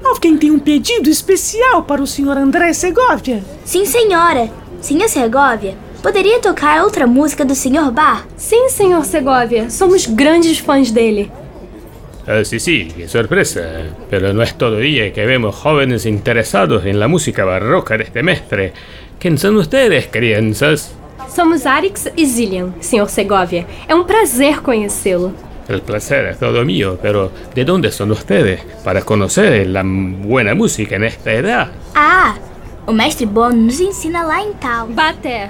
Alguém 0.03 0.35
tem 0.35 0.51
um 0.51 0.59
pedido 0.59 1.09
especial 1.09 1.83
para 1.83 2.01
o 2.01 2.07
Sr. 2.07 2.37
André 2.37 2.73
Segovia? 2.73 3.43
Sim, 3.63 3.85
senhora. 3.85 4.49
Sr. 4.81 5.07
Segovia, 5.07 5.77
poderia 6.01 6.39
tocar 6.39 6.83
outra 6.83 7.05
música 7.05 7.45
do 7.45 7.53
Sr. 7.53 7.91
Bar? 7.91 8.25
Sim, 8.35 8.67
Sr. 8.67 9.05
Segovia, 9.05 9.69
somos 9.69 10.07
grandes 10.07 10.57
fãs 10.57 10.89
dele. 10.91 11.31
Ah, 12.27 12.43
sí, 12.43 12.59
sí, 12.59 12.87
qué 12.95 13.07
sorpresa. 13.07 13.61
Pero 14.09 14.33
no 14.33 14.43
es 14.43 14.55
todo 14.57 14.77
día 14.77 15.11
que 15.13 15.25
vemos 15.25 15.55
jóvenes 15.55 16.05
interesados 16.05 16.85
en 16.85 16.99
la 16.99 17.07
música 17.07 17.45
barroca 17.45 17.97
de 17.97 18.03
este 18.03 18.23
mestre. 18.23 18.73
¿Quién 19.19 19.37
son 19.37 19.57
ustedes, 19.57 20.07
crianças? 20.07 20.93
Somos 21.33 21.65
Arix 21.65 22.11
e 22.17 22.25
Zillian, 22.25 22.73
Sr. 22.81 23.07
Segovia. 23.09 23.65
É 23.87 23.95
um 23.95 24.03
prazer 24.03 24.61
conhecê-lo. 24.61 25.33
El 25.69 25.81
placer 25.81 26.25
es 26.25 26.39
todo 26.39 26.65
mío, 26.65 26.99
pero 27.01 27.31
¿de 27.55 27.63
dónde 27.63 27.91
son 27.91 28.11
ustedes? 28.11 28.59
Para 28.83 29.03
conocer 29.03 29.67
la 29.67 29.83
buena 29.85 30.53
música 30.53 30.97
en 30.97 31.05
esta 31.05 31.31
edad. 31.31 31.71
Ah, 31.95 32.35
o 32.85 32.91
mestre 32.91 33.25
Bono 33.25 33.55
nos 33.55 33.79
ensina 33.79 34.23
lá 34.23 34.41
em 34.41 34.53
Tal. 34.53 34.87
Baté. 34.89 35.49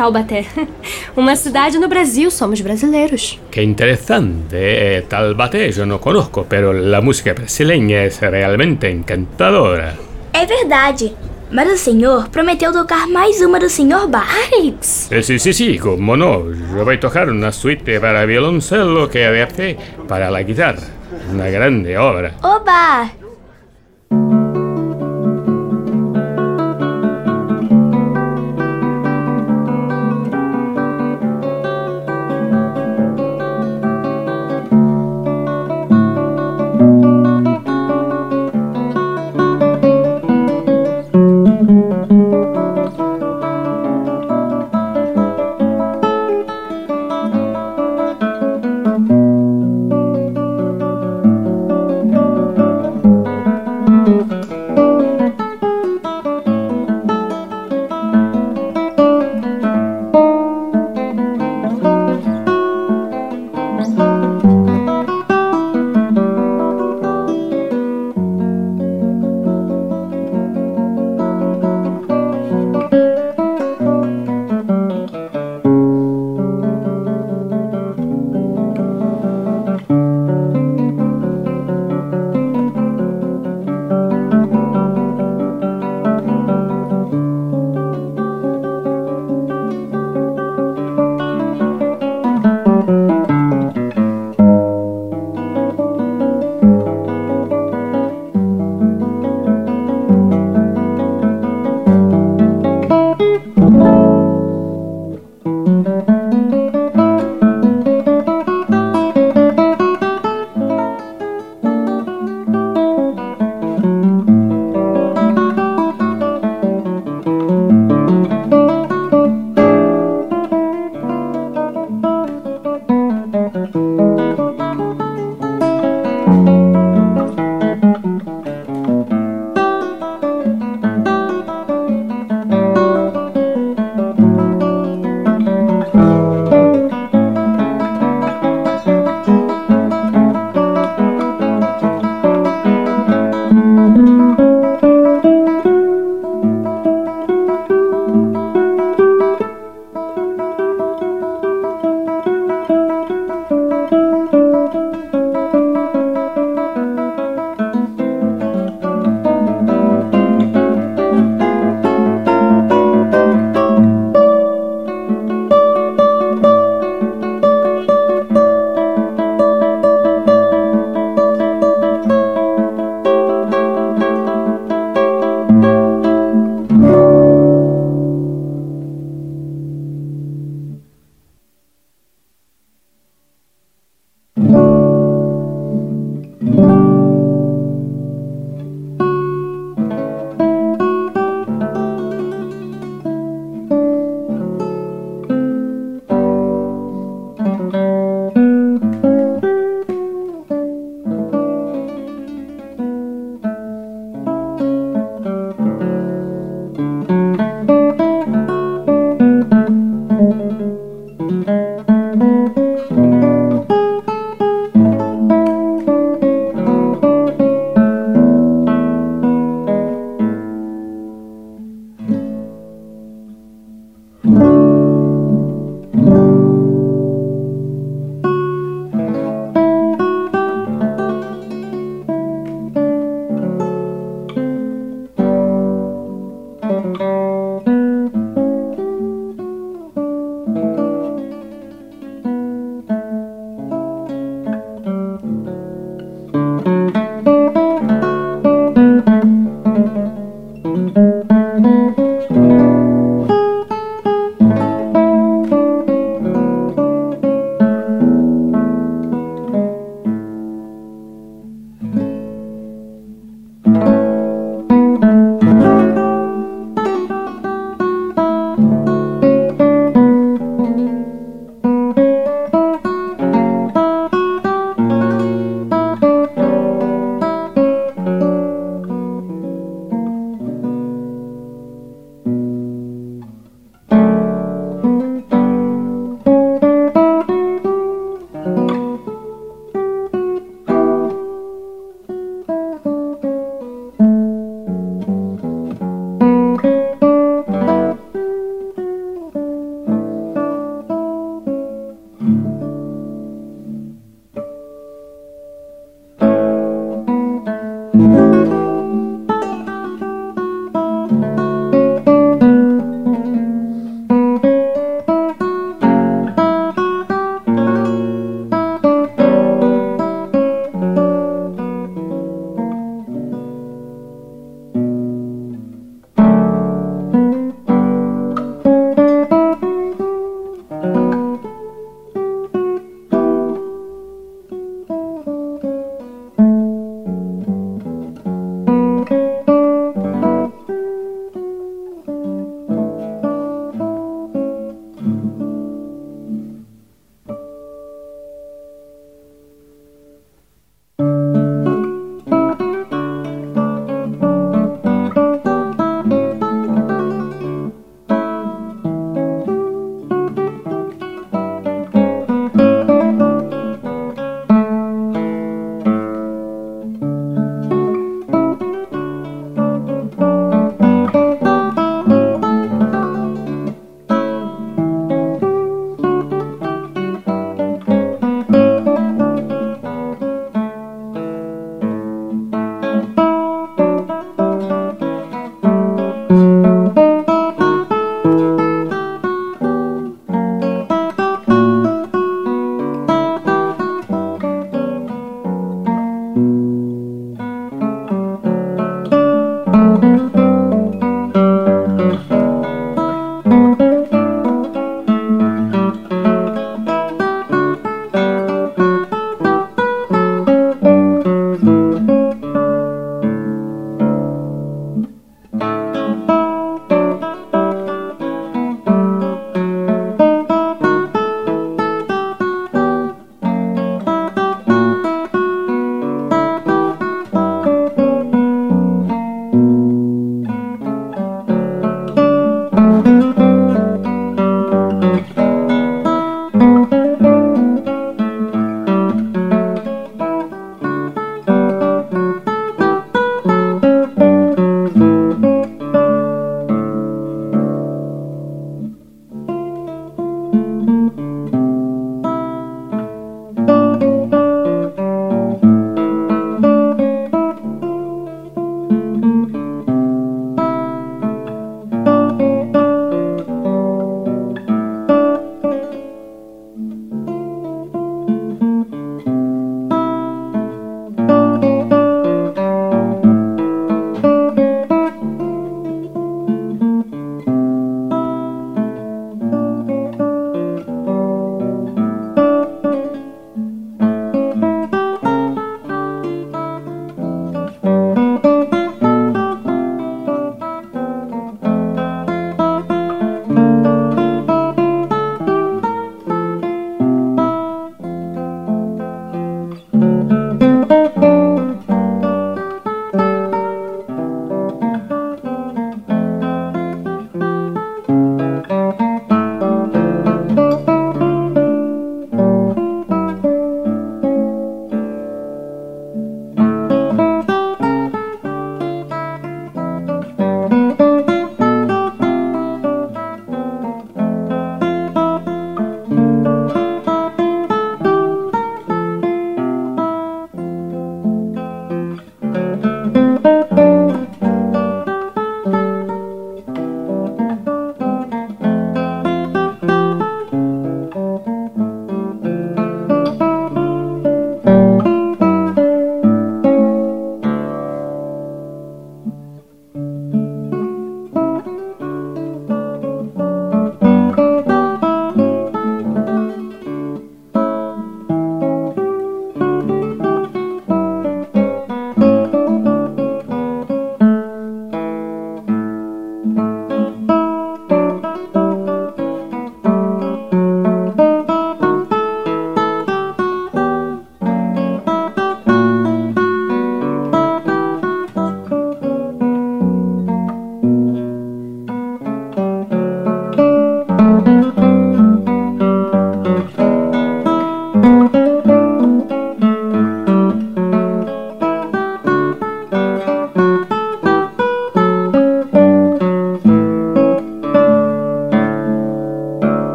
Taubaté. 0.00 0.46
Uma 1.14 1.36
cidade 1.36 1.78
no 1.78 1.86
Brasil, 1.86 2.30
somos 2.30 2.62
brasileiros. 2.62 3.38
Qué 3.50 3.62
interesante. 3.62 4.56
Eh, 4.56 5.02
Talbaté 5.06 5.70
yo 5.72 5.84
no 5.84 6.00
conozco, 6.00 6.46
pero 6.48 6.72
la 6.72 7.02
música 7.02 7.34
brasileña 7.34 8.04
es 8.04 8.18
realmente 8.22 8.88
encantadora. 8.88 9.94
É 10.32 10.46
verdade. 10.46 11.12
Mas 11.50 11.68
o 11.70 11.76
senhor 11.76 12.30
prometeu 12.30 12.72
tocar 12.72 13.06
mais 13.08 13.42
uma 13.42 13.58
do 13.58 13.68
Sr. 13.68 14.06
Bar. 14.08 14.26
Arix! 14.46 15.12
Eh, 15.12 15.22
sí, 15.22 15.38
sí, 15.38 15.52
sí, 15.52 15.78
como. 15.78 16.16
Yo 16.16 16.82
voy 16.82 16.96
a 16.96 17.00
tocar 17.00 17.28
una 17.28 17.52
suite 17.52 18.00
para 18.00 18.24
violoncelo 18.24 19.10
que 19.10 19.26
adapté 19.26 19.76
para 20.08 20.30
la 20.30 20.42
guitarra. 20.42 20.86
Una 21.30 21.50
grande 21.50 21.98
obra. 21.98 22.36
Oba! 22.42 23.19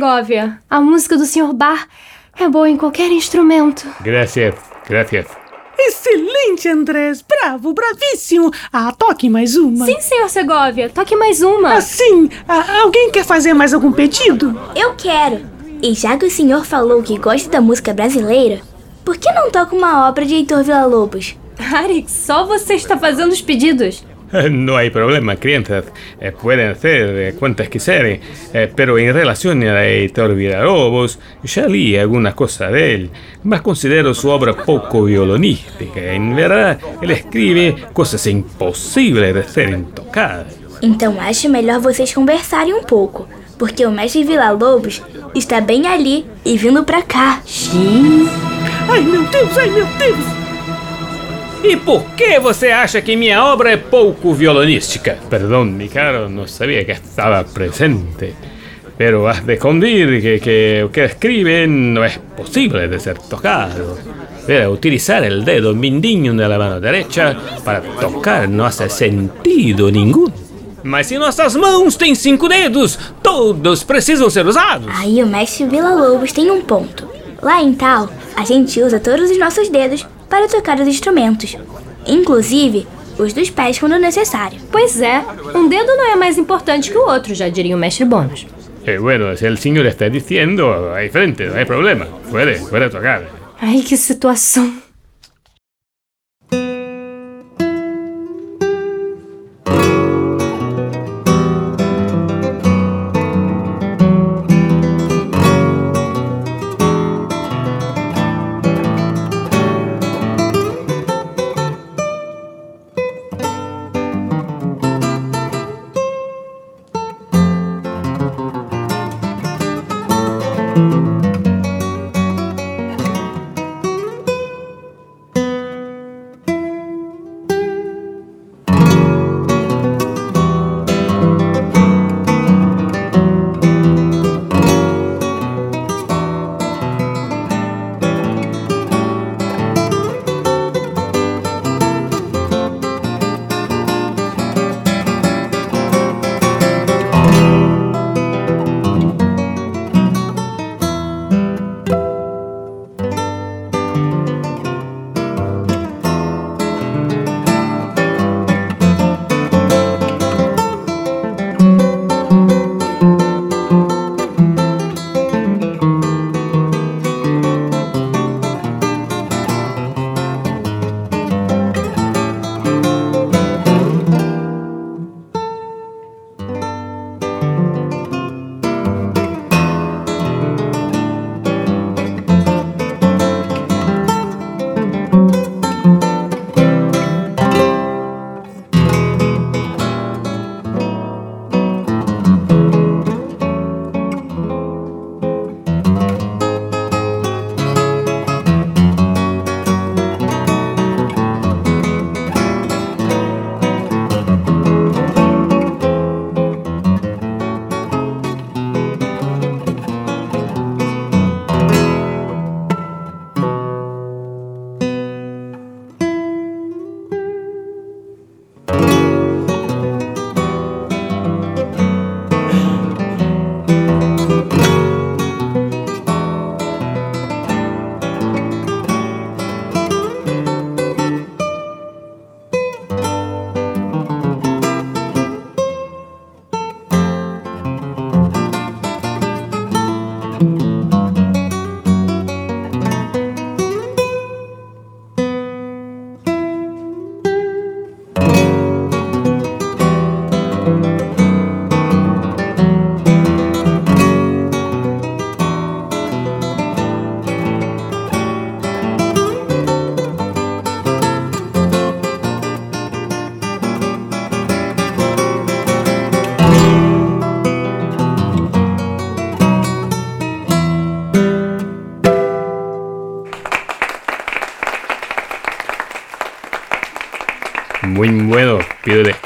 Segovia. 0.00 0.58
A 0.70 0.80
música 0.80 1.14
do 1.18 1.26
Sr. 1.26 1.52
Bar 1.52 1.86
é 2.38 2.48
boa 2.48 2.70
em 2.70 2.76
qualquer 2.78 3.12
instrumento. 3.12 3.86
Gracias, 4.00 4.54
gracias. 4.88 5.26
Excelente, 5.78 6.66
Andrés. 6.70 7.22
Bravo, 7.22 7.74
bravíssimo. 7.74 8.50
Ah, 8.72 8.94
toque 8.96 9.28
mais 9.28 9.56
uma. 9.56 9.84
Sim, 9.84 10.00
Sr. 10.00 10.30
Segovia. 10.30 10.88
Toque 10.88 11.14
mais 11.16 11.42
uma. 11.42 11.74
Assim, 11.74 12.30
ah, 12.48 12.80
alguém 12.80 13.10
quer 13.10 13.26
fazer 13.26 13.52
mais 13.52 13.74
algum 13.74 13.92
pedido? 13.92 14.58
Eu 14.74 14.94
quero! 14.94 15.42
E 15.82 15.92
já 15.92 16.16
que 16.16 16.24
o 16.24 16.30
senhor 16.30 16.64
falou 16.64 17.02
que 17.02 17.18
gosta 17.18 17.50
da 17.50 17.60
música 17.60 17.92
brasileira, 17.92 18.62
por 19.04 19.18
que 19.18 19.30
não 19.32 19.50
toca 19.50 19.76
uma 19.76 20.08
obra 20.08 20.24
de 20.24 20.34
Heitor 20.34 20.64
Villa-Lobos? 20.64 21.36
Arix, 21.74 22.10
só 22.10 22.46
você 22.46 22.72
está 22.72 22.96
fazendo 22.96 23.32
os 23.32 23.42
pedidos. 23.42 24.02
No 24.50 24.76
hay 24.76 24.90
problema, 24.90 25.36
crianças. 25.36 25.84
Eh, 26.20 26.32
pueden 26.32 26.70
hacer 26.70 27.08
eh, 27.16 27.34
cuantas 27.38 27.68
quisieran. 27.68 28.20
Eh, 28.52 28.72
pero 28.74 28.98
en 28.98 29.12
relación 29.12 29.62
a 29.64 29.84
Heitor 29.84 30.34
Villalobos, 30.34 31.18
ya 31.42 31.66
leí 31.66 31.96
alguna 31.96 32.34
cosa 32.34 32.68
de 32.70 32.94
él. 32.94 33.10
Mas 33.42 33.62
considero 33.62 34.14
su 34.14 34.28
obra 34.28 34.54
poco 34.54 35.04
violonística. 35.04 36.12
En 36.12 36.34
verdad, 36.34 36.78
él 37.00 37.10
escribe 37.10 37.74
cosas 37.92 38.26
imposibles 38.26 39.34
de 39.34 39.42
ser 39.44 39.70
intocadas. 39.70 40.58
Então 40.82 41.20
acho 41.20 41.48
melhor 41.48 41.80
vocês 41.80 42.14
conversarem 42.14 42.72
um 42.72 42.82
pouco, 42.82 43.28
porque 43.58 43.84
o 43.84 43.90
mestre 43.90 44.24
Villa-Lobos 44.24 45.02
está 45.34 45.60
bem 45.60 45.86
ali 45.86 46.24
e 46.42 46.56
vindo 46.56 46.84
pra 46.84 47.02
cá. 47.02 47.42
Xiii. 47.44 48.28
Ai, 48.88 49.02
meu 49.02 49.22
Deus, 49.24 49.58
ai, 49.58 49.70
meu 49.70 49.86
Deus. 49.98 50.39
E 51.62 51.76
por 51.76 52.02
que 52.16 52.40
você 52.40 52.70
acha 52.70 53.02
que 53.02 53.16
minha 53.16 53.44
obra 53.44 53.72
é 53.72 53.76
pouco 53.76 54.32
violonística? 54.32 55.18
Perdão, 55.28 55.64
mi 55.64 55.88
caro, 55.88 56.26
não 56.28 56.46
sabia 56.46 56.84
que 56.86 56.92
estava 56.92 57.44
presente. 57.44 58.34
Pero 58.96 59.26
has 59.28 59.40
de 59.44 59.54
esconder 59.54 60.22
que, 60.22 60.40
que 60.40 60.82
o 60.84 60.88
que 60.88 61.04
escribe 61.04 61.66
no 61.66 62.02
es 62.02 62.18
posible 62.34 62.88
de 62.88 62.98
ser 62.98 63.18
tocado. 63.18 63.98
Pero 64.46 64.72
utilizar 64.72 65.22
el 65.22 65.44
dedo 65.44 65.74
mindinho 65.74 66.32
de 66.34 66.48
la 66.48 66.58
mano 66.58 66.80
derecha 66.80 67.36
para 67.62 67.82
tocar 67.82 68.48
no 68.48 68.64
hace 68.64 68.88
sentido 68.88 69.90
ninguno. 69.90 70.32
Mas 70.82 71.08
se 71.08 71.18
nossas 71.18 71.56
mãos 71.56 71.94
têm 71.96 72.14
cinco 72.14 72.48
dedos, 72.48 72.98
todos 73.22 73.84
precisam 73.84 74.30
ser 74.30 74.46
usados. 74.46 74.88
Aí 74.98 75.22
o 75.22 75.26
mestre 75.26 75.66
Villa-Lobos 75.66 76.32
tem 76.32 76.50
um 76.50 76.62
ponto. 76.62 77.06
Lá 77.42 77.62
em 77.62 77.74
Tal, 77.74 78.08
a 78.34 78.44
gente 78.46 78.82
usa 78.82 78.98
todos 78.98 79.30
os 79.30 79.38
nossos 79.38 79.68
dedos 79.68 80.06
para 80.30 80.48
tocar 80.48 80.80
os 80.80 80.88
instrumentos, 80.88 81.56
inclusive 82.06 82.86
os 83.18 83.34
dos 83.34 83.50
pés 83.50 83.78
quando 83.78 83.98
necessário. 83.98 84.58
Pois 84.72 85.02
é, 85.02 85.22
um 85.54 85.68
dedo 85.68 85.88
não 85.88 86.12
é 86.12 86.16
mais 86.16 86.38
importante 86.38 86.90
que 86.90 86.96
o 86.96 87.06
outro, 87.06 87.34
já 87.34 87.48
diria 87.50 87.76
o 87.76 87.78
mestre 87.78 88.06
Bônus. 88.06 88.46
Eh, 88.86 88.98
bueno, 88.98 89.36
si 89.36 89.44
el 89.44 89.58
señor 89.58 89.84
está 89.86 90.08
diciendo, 90.08 90.94
hay 90.94 91.10
frente, 91.10 91.46
no 91.46 91.54
hay 91.56 91.66
problema. 91.66 92.06
Puede, 92.30 92.60
puede 92.60 92.88
tocar. 92.88 93.28
Ai, 93.60 93.82
que 93.82 93.96
situação. 93.96 94.72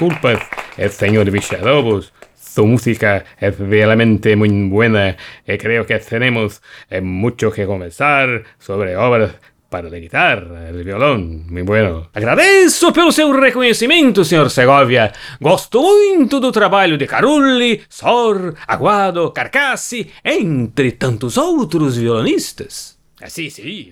Disculpas, 0.05 0.41
el 0.77 0.91
señor 0.91 1.31
Villalobos. 1.31 2.13
Su 2.35 2.67
música 2.67 3.25
es 3.41 3.59
realmente 3.59 4.37
muy 4.37 4.69
buena 4.69 5.17
y 5.47 5.59
creo 5.59 5.87
que 5.87 5.99
tenemos 5.99 6.63
eh, 6.89 7.01
mucho 7.01 7.51
que 7.51 7.67
conversar 7.67 8.45
sobre 8.59 8.97
obras 8.97 9.33
para 9.69 9.89
a 9.89 9.99
guitarra, 9.99 10.71
o 10.73 10.85
violão, 10.85 11.19
muito 11.19 11.65
bueno. 11.65 12.09
Agradeço 12.15 12.93
pelo 12.93 13.11
seu 13.11 13.33
reconhecimento, 13.33 14.25
Sr. 14.25 14.49
Segovia. 14.51 15.13
Gosto 15.41 15.83
muito 15.83 16.39
do 16.39 16.53
trabalho 16.53 16.97
de 16.97 17.09
Carulli, 17.09 17.83
Sor, 17.89 18.55
Aguado, 18.69 19.33
Carcassi, 19.33 20.13
entre 20.23 20.93
tantos 20.93 21.37
outros 21.37 21.97
violonistas. 21.97 22.97
Ah, 23.21 23.29
sim, 23.29 23.51
sim? 23.51 23.91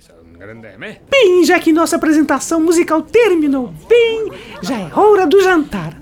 Bem, 1.08 1.44
já 1.44 1.58
que 1.58 1.72
nossa 1.72 1.96
apresentação 1.96 2.60
musical 2.60 3.00
terminou 3.02 3.72
bem, 3.88 4.32
já 4.60 4.76
é 4.76 4.90
hora 4.94 5.26
do 5.26 5.40
jantar. 5.40 6.00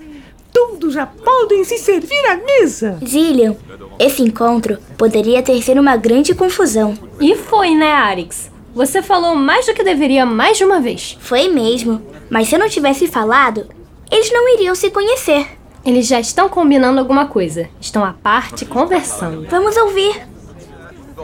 Todos 0.52 0.94
já 0.94 1.06
podem 1.06 1.62
se 1.62 1.78
servir 1.78 2.24
à 2.26 2.36
mesa. 2.36 2.98
Zillion, 3.06 3.54
esse 3.98 4.22
encontro 4.22 4.78
poderia 4.96 5.42
ter 5.42 5.62
sido 5.62 5.80
uma 5.80 5.96
grande 5.96 6.34
confusão. 6.34 6.94
E 7.20 7.36
foi, 7.36 7.74
né, 7.74 7.92
Arix? 7.92 8.50
Você 8.74 9.02
falou 9.02 9.34
mais 9.34 9.66
do 9.66 9.74
que 9.74 9.84
deveria 9.84 10.24
mais 10.24 10.56
de 10.56 10.64
uma 10.64 10.80
vez. 10.80 11.18
Foi 11.20 11.48
mesmo. 11.48 12.00
Mas 12.30 12.48
se 12.48 12.54
eu 12.54 12.58
não 12.58 12.68
tivesse 12.68 13.06
falado, 13.06 13.66
eles 14.10 14.32
não 14.32 14.48
iriam 14.54 14.74
se 14.74 14.90
conhecer. 14.90 15.46
Eles 15.84 16.06
já 16.06 16.20
estão 16.20 16.48
combinando 16.48 16.98
alguma 16.98 17.26
coisa. 17.26 17.68
Estão 17.80 18.04
à 18.04 18.12
parte 18.12 18.64
conversando. 18.64 19.46
Vamos 19.48 19.76
ouvir. 19.76 20.29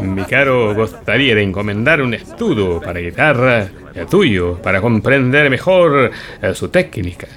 Mi 0.01 0.25
caro 0.25 0.75
gostaria 0.75 1.35
de 1.35 1.43
encomendar 1.43 2.01
un 2.01 2.15
estudio 2.15 2.81
para 2.81 3.01
guitarra 3.01 3.69
tuyo, 4.11 4.61
para 4.63 4.81
comprender 4.81 5.49
mejor 5.49 6.11
eh, 6.43 6.55
su 6.55 6.69
técnica. 6.69 7.29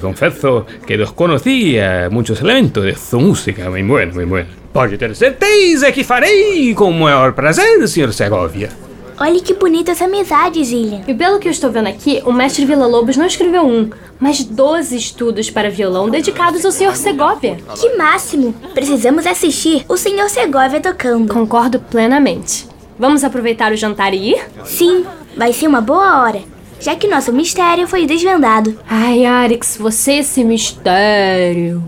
Confieso 0.00 0.66
que 0.86 0.96
desconocía 0.96 2.08
muchos 2.10 2.40
elementos 2.40 2.84
de 2.84 2.94
su 2.94 3.20
música, 3.20 3.70
muy 3.70 3.82
bueno, 3.82 4.14
muy 4.14 4.24
bueno. 4.24 4.48
Pode 4.72 4.98
ter 4.98 5.14
certeza 5.16 5.90
que 5.90 6.04
farei 6.04 6.74
com 6.74 6.90
o 6.90 6.92
maior 6.92 7.34
prazer, 7.34 7.88
Sr. 7.88 8.12
Segovia. 8.12 8.85
Olha 9.18 9.40
que 9.40 9.54
bonita 9.54 9.92
essa 9.92 10.04
amizade, 10.04 10.62
Zillion. 10.62 11.00
E 11.08 11.14
pelo 11.14 11.38
que 11.38 11.48
eu 11.48 11.52
estou 11.52 11.70
vendo 11.70 11.86
aqui, 11.88 12.22
o 12.26 12.32
mestre 12.32 12.66
Villa-Lobos 12.66 13.16
não 13.16 13.26
escreveu 13.26 13.66
um, 13.66 13.88
mas 14.20 14.44
12 14.44 14.94
estudos 14.94 15.48
para 15.48 15.70
violão 15.70 16.10
dedicados 16.10 16.64
ao 16.64 16.70
Sr. 16.70 16.94
Segovia. 16.94 17.56
Que 17.80 17.96
máximo! 17.96 18.54
Precisamos 18.74 19.26
assistir 19.26 19.86
o 19.88 19.96
Sr. 19.96 20.28
Segovia 20.28 20.80
tocando. 20.80 21.32
Concordo 21.32 21.80
plenamente. 21.80 22.68
Vamos 22.98 23.24
aproveitar 23.24 23.72
o 23.72 23.76
jantar 23.76 24.12
e 24.12 24.32
ir? 24.32 24.48
Sim, 24.64 25.06
vai 25.34 25.52
ser 25.52 25.66
uma 25.66 25.80
boa 25.80 26.22
hora, 26.22 26.42
já 26.78 26.94
que 26.94 27.08
nosso 27.08 27.32
mistério 27.32 27.88
foi 27.88 28.06
desvendado. 28.06 28.78
Ai, 28.88 29.24
Arix, 29.24 29.78
você 29.78 30.12
é 30.12 30.18
esse 30.18 30.44
mistério. 30.44 31.82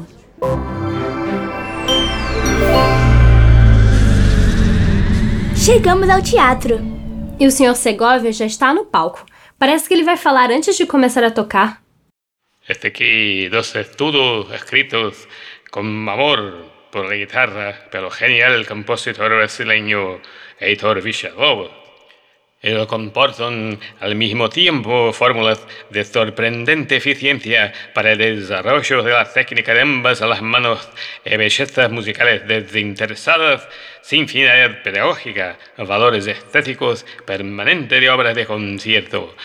Chegamos 5.54 6.08
ao 6.08 6.22
teatro. 6.22 6.97
E 7.40 7.46
o 7.46 7.52
Sr. 7.52 7.76
Segovia 7.76 8.32
já 8.32 8.46
está 8.46 8.74
no 8.74 8.86
palco. 8.86 9.24
Parece 9.56 9.86
que 9.86 9.94
ele 9.94 10.02
vai 10.02 10.16
falar 10.16 10.50
antes 10.50 10.76
de 10.76 10.86
começar 10.86 11.22
a 11.22 11.30
tocar. 11.30 11.80
Este 12.68 12.88
aquí, 12.88 13.48
dos 13.48 13.76
estudios 13.76 14.50
escritos 14.52 15.28
con 15.70 16.08
amor 16.08 16.40
por 16.90 17.06
la 17.06 17.14
guitarra 17.14 17.88
pelo 17.92 18.10
genial 18.10 18.66
compositor 18.66 19.28
brasileño 19.28 20.20
Heitor 20.58 21.00
Villalobos. 21.00 21.87
Comportan 22.88 23.78
al 24.00 24.16
mismo 24.16 24.48
tiempo 24.50 25.12
fórmulas 25.12 25.64
de 25.90 26.02
sorprendente 26.02 26.96
eficiencia 26.96 27.72
para 27.94 28.10
el 28.10 28.18
desarrollo 28.18 29.04
de 29.04 29.12
la 29.12 29.32
técnica 29.32 29.72
de 29.72 29.82
ambas 29.82 30.22
a 30.22 30.26
las 30.26 30.42
manos 30.42 30.88
y 31.24 31.36
bellezas 31.36 31.88
musicales 31.88 32.48
desinteresadas, 32.48 33.68
sin 34.02 34.26
finalidad 34.26 34.82
pedagógica, 34.82 35.56
valores 35.76 36.26
estéticos 36.26 37.06
permanentes 37.24 38.00
de 38.00 38.10
obras 38.10 38.34
de 38.34 38.44
concierto. 38.44 39.36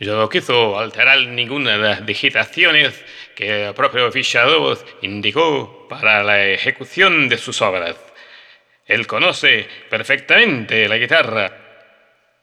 Yo 0.00 0.16
no 0.16 0.28
quiso 0.28 0.76
alterar 0.76 1.20
ninguna 1.28 1.78
de 1.78 1.78
las 1.78 2.04
digitaciones 2.04 3.00
que 3.36 3.68
el 3.68 3.74
propio 3.74 4.10
Villalobos 4.10 4.84
indicó 5.02 5.86
para 5.88 6.24
la 6.24 6.44
ejecución 6.48 7.28
de 7.28 7.38
sus 7.38 7.62
obras. 7.62 7.94
Él 8.86 9.06
conoce 9.06 9.68
perfectamente 9.88 10.88
la 10.88 10.96
guitarra. 10.96 11.61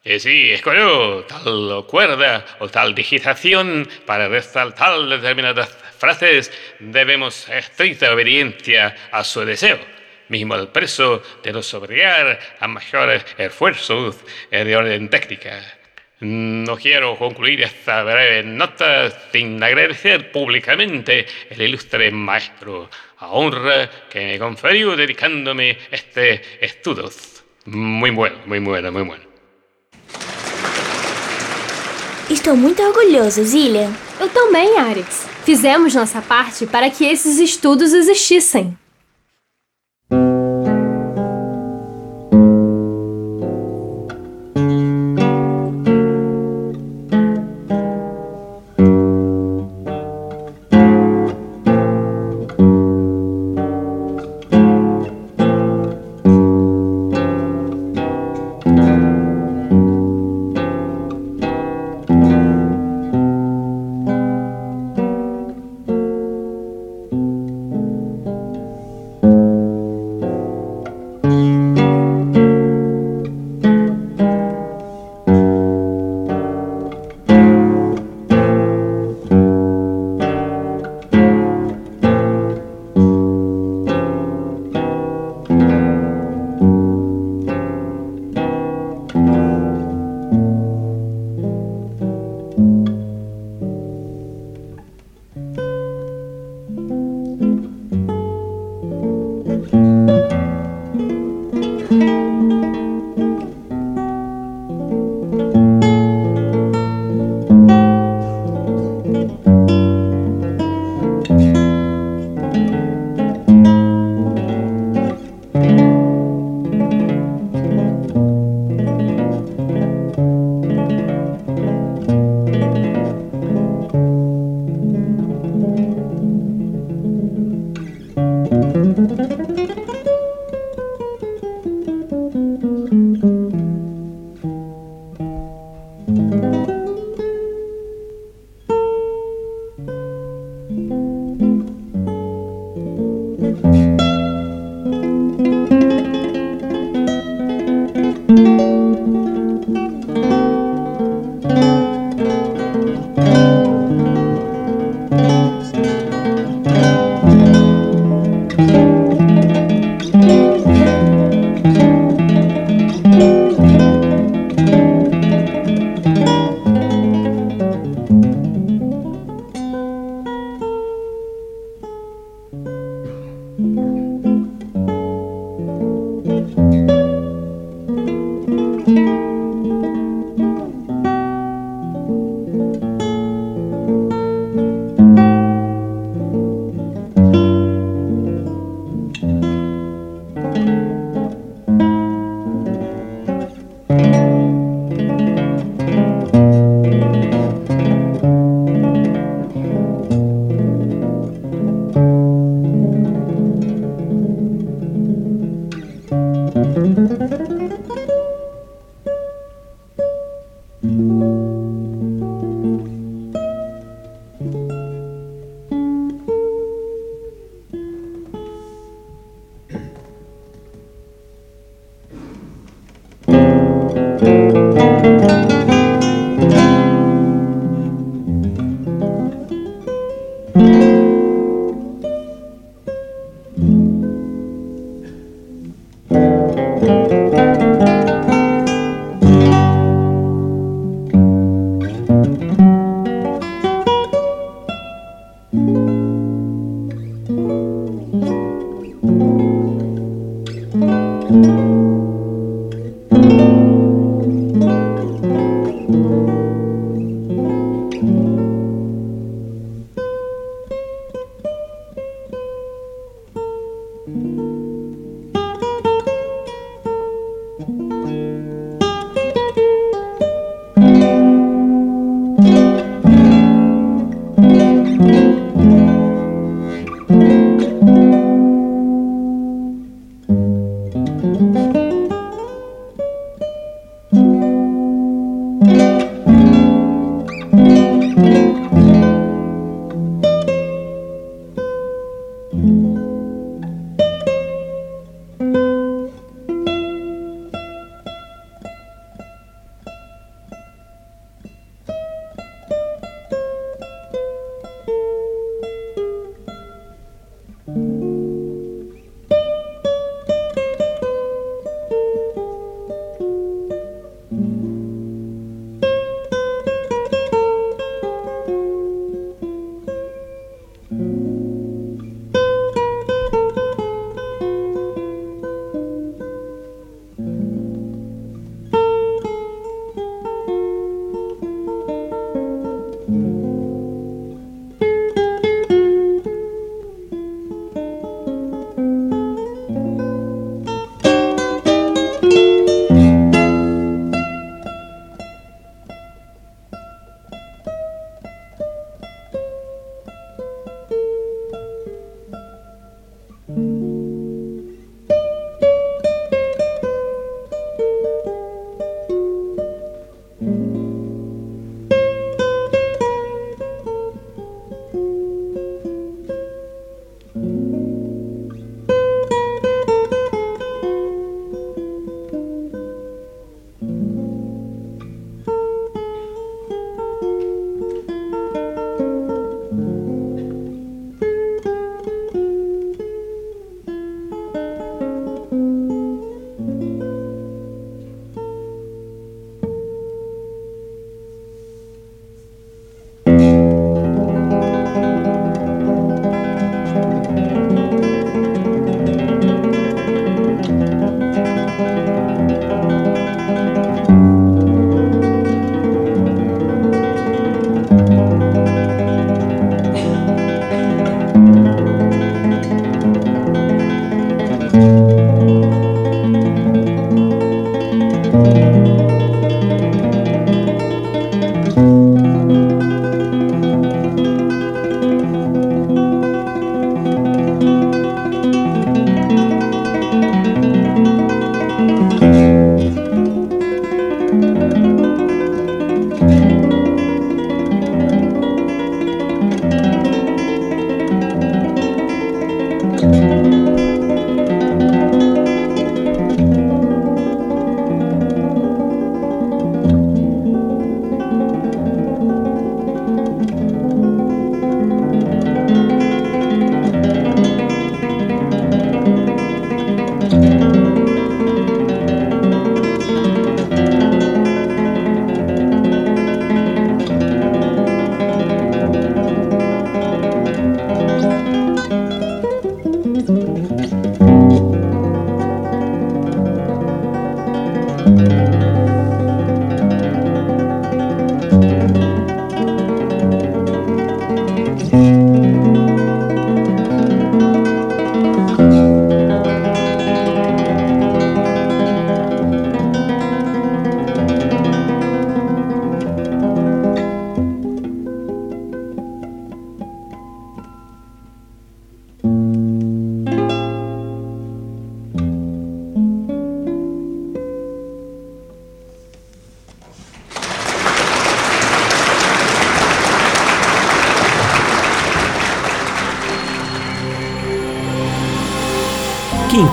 Y 0.03 0.17
si 0.19 0.51
escogió 0.51 1.25
tal 1.25 1.85
cuerda 1.85 2.45
o 2.59 2.69
tal 2.69 2.95
digitación 2.95 3.87
para 4.05 4.29
resaltar 4.29 4.97
determinadas 5.01 5.69
frases, 5.97 6.51
debemos 6.79 7.49
estricta 7.49 8.13
obediencia 8.13 8.95
a 9.11 9.25
su 9.25 9.43
deseo, 9.43 9.77
mismo 10.29 10.53
al 10.53 10.71
preso 10.71 11.21
de 11.43 11.51
nos 11.51 11.73
obligar 11.73 12.39
a 12.61 12.67
mayores 12.67 13.25
esfuerzos 13.37 14.17
de 14.49 14.75
orden 14.75 15.09
técnica. 15.09 15.61
No 16.21 16.77
quiero 16.77 17.17
concluir 17.17 17.61
esta 17.61 18.03
breve 18.03 18.43
nota 18.43 19.09
sin 19.31 19.61
agradecer 19.61 20.31
públicamente 20.31 21.25
el 21.49 21.61
ilustre 21.61 22.09
maestro 22.11 22.89
a 23.17 23.27
honra 23.27 23.89
que 24.09 24.19
me 24.19 24.39
conferió 24.39 24.95
dedicándome 24.95 25.77
este 25.91 26.41
estudios. 26.61 27.43
Muy 27.65 28.11
bueno, 28.11 28.37
muy 28.45 28.59
bueno, 28.59 28.91
muy 28.93 29.03
bueno. 29.03 29.28
Estou 32.29 32.55
muito 32.55 32.79
orgulhoso, 32.83 33.43
Zillion. 33.43 33.89
Eu 34.19 34.29
também, 34.29 34.77
Arix. 34.77 35.25
Fizemos 35.43 35.95
nossa 35.95 36.21
parte 36.21 36.67
para 36.67 36.87
que 36.87 37.03
esses 37.03 37.39
estudos 37.39 37.91
existissem. 37.91 38.77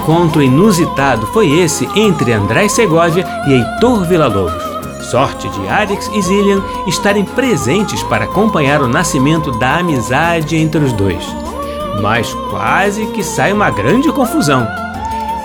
Encontro 0.06 0.40
inusitado 0.40 1.26
foi 1.26 1.50
esse 1.50 1.84
entre 1.96 2.32
André 2.32 2.68
Segovia 2.68 3.26
e 3.44 3.54
Heitor 3.54 4.04
Villa-Lobos. 4.04 4.62
Sorte 5.10 5.48
de 5.48 5.68
Arix 5.68 6.08
e 6.14 6.22
Zillian 6.22 6.62
estarem 6.86 7.24
presentes 7.24 8.04
para 8.04 8.24
acompanhar 8.24 8.80
o 8.82 8.86
nascimento 8.86 9.50
da 9.58 9.78
amizade 9.78 10.54
entre 10.54 10.84
os 10.84 10.92
dois. 10.92 11.26
Mas 12.00 12.32
quase 12.50 13.06
que 13.06 13.24
sai 13.24 13.52
uma 13.52 13.68
grande 13.68 14.12
confusão. 14.12 14.68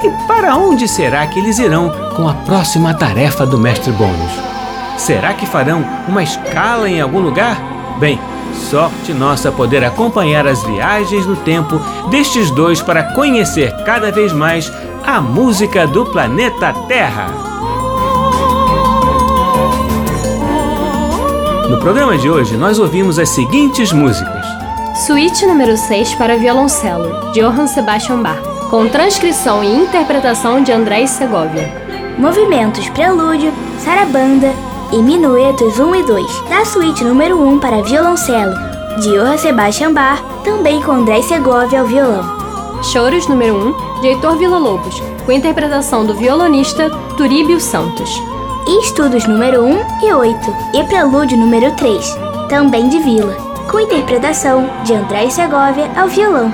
E 0.03 0.28
para 0.28 0.55
onde 0.55 0.88
será 0.88 1.26
que 1.26 1.39
eles 1.39 1.57
irão 1.57 1.91
com 2.16 2.30
a 2.30 2.36
próxima 2.36 2.93
tarefa 2.93 3.47
do 3.47 3.57
Mestre 3.57 3.91
Bônus? 3.91 4.32
Será 4.95 5.34
que 5.34 5.47
farão 5.47 5.84
uma 6.07 6.22
escala 6.22 6.88
em 6.88 7.01
algum 7.01 7.20
lugar? 7.20 7.57
Bem, 7.99 8.20
sorte 8.72 9.13
nossa 9.13 9.51
poder 9.51 9.84
acompanhar 9.84 10.47
as 10.47 10.63
viagens 10.63 11.26
no 11.26 11.36
tempo 11.36 11.78
destes 12.09 12.49
dois 12.51 12.82
para 12.82 13.03
conhecer 13.13 13.69
cada 13.84 14.09
vez 14.13 14.32
mais 14.32 14.72
a 15.05 15.19
música 15.19 15.86
do 15.86 16.05
planeta 16.05 16.74
Terra. 16.88 17.28
No 21.69 21.80
programa 21.80 22.17
de 22.17 22.30
hoje, 22.30 22.55
nós 22.55 22.80
ouvimos 22.80 23.19
as 23.19 23.28
seguintes 23.28 23.91
músicas: 23.91 24.45
Suíte 25.05 25.45
número 25.45 25.76
6 25.76 26.15
para 26.15 26.38
violoncelo, 26.38 27.34
de 27.34 27.41
Johann 27.41 27.67
Sebastian 27.67 28.22
Bach, 28.22 28.41
com 28.69 28.88
transcrição 28.88 29.61
e 29.61 29.67
interpretação 29.67 30.63
de 30.63 30.72
André 30.72 31.05
Segovia. 31.07 31.69
Movimentos 32.17 32.88
Prelúdio, 32.88 33.51
Sarabanda 33.80 34.70
e 34.92 35.02
Minuetos 35.02 35.80
1 35.80 35.96
e 35.96 36.04
2, 36.04 36.42
da 36.50 36.66
suíte 36.66 37.04
número 37.04 37.42
1 37.42 37.60
para 37.60 37.82
violoncelo, 37.82 38.54
de 39.00 39.10
Johann 39.10 39.38
Sebastian 39.38 39.94
Bach, 39.94 40.22
também 40.44 40.82
com 40.82 40.92
André 40.92 41.22
Segovia 41.22 41.80
ao 41.80 41.88
violão. 41.88 42.24
Choros 42.84 43.28
número 43.28 43.56
1, 43.56 44.02
de 44.02 44.08
Heitor 44.08 44.36
Villa-Lobos, 44.38 45.02
com 45.26 45.32
interpretação 45.32 46.06
do 46.06 46.14
violonista 46.14 46.89
Turíbio 47.16 47.60
Santos. 47.60 48.22
E 48.68 48.84
Estudos 48.84 49.26
número 49.26 49.64
1 49.64 50.08
e 50.08 50.14
8, 50.14 50.56
e 50.74 50.84
Prelúdio 50.84 51.38
número 51.38 51.72
3, 51.76 52.18
também 52.50 52.89
de 52.89 53.00
Vila, 53.00 53.36
com 53.70 53.80
interpretação 53.80 54.70
de 54.84 54.94
André 54.94 55.30
Segovia 55.30 55.89
ao 55.96 56.08
violão. 56.08 56.54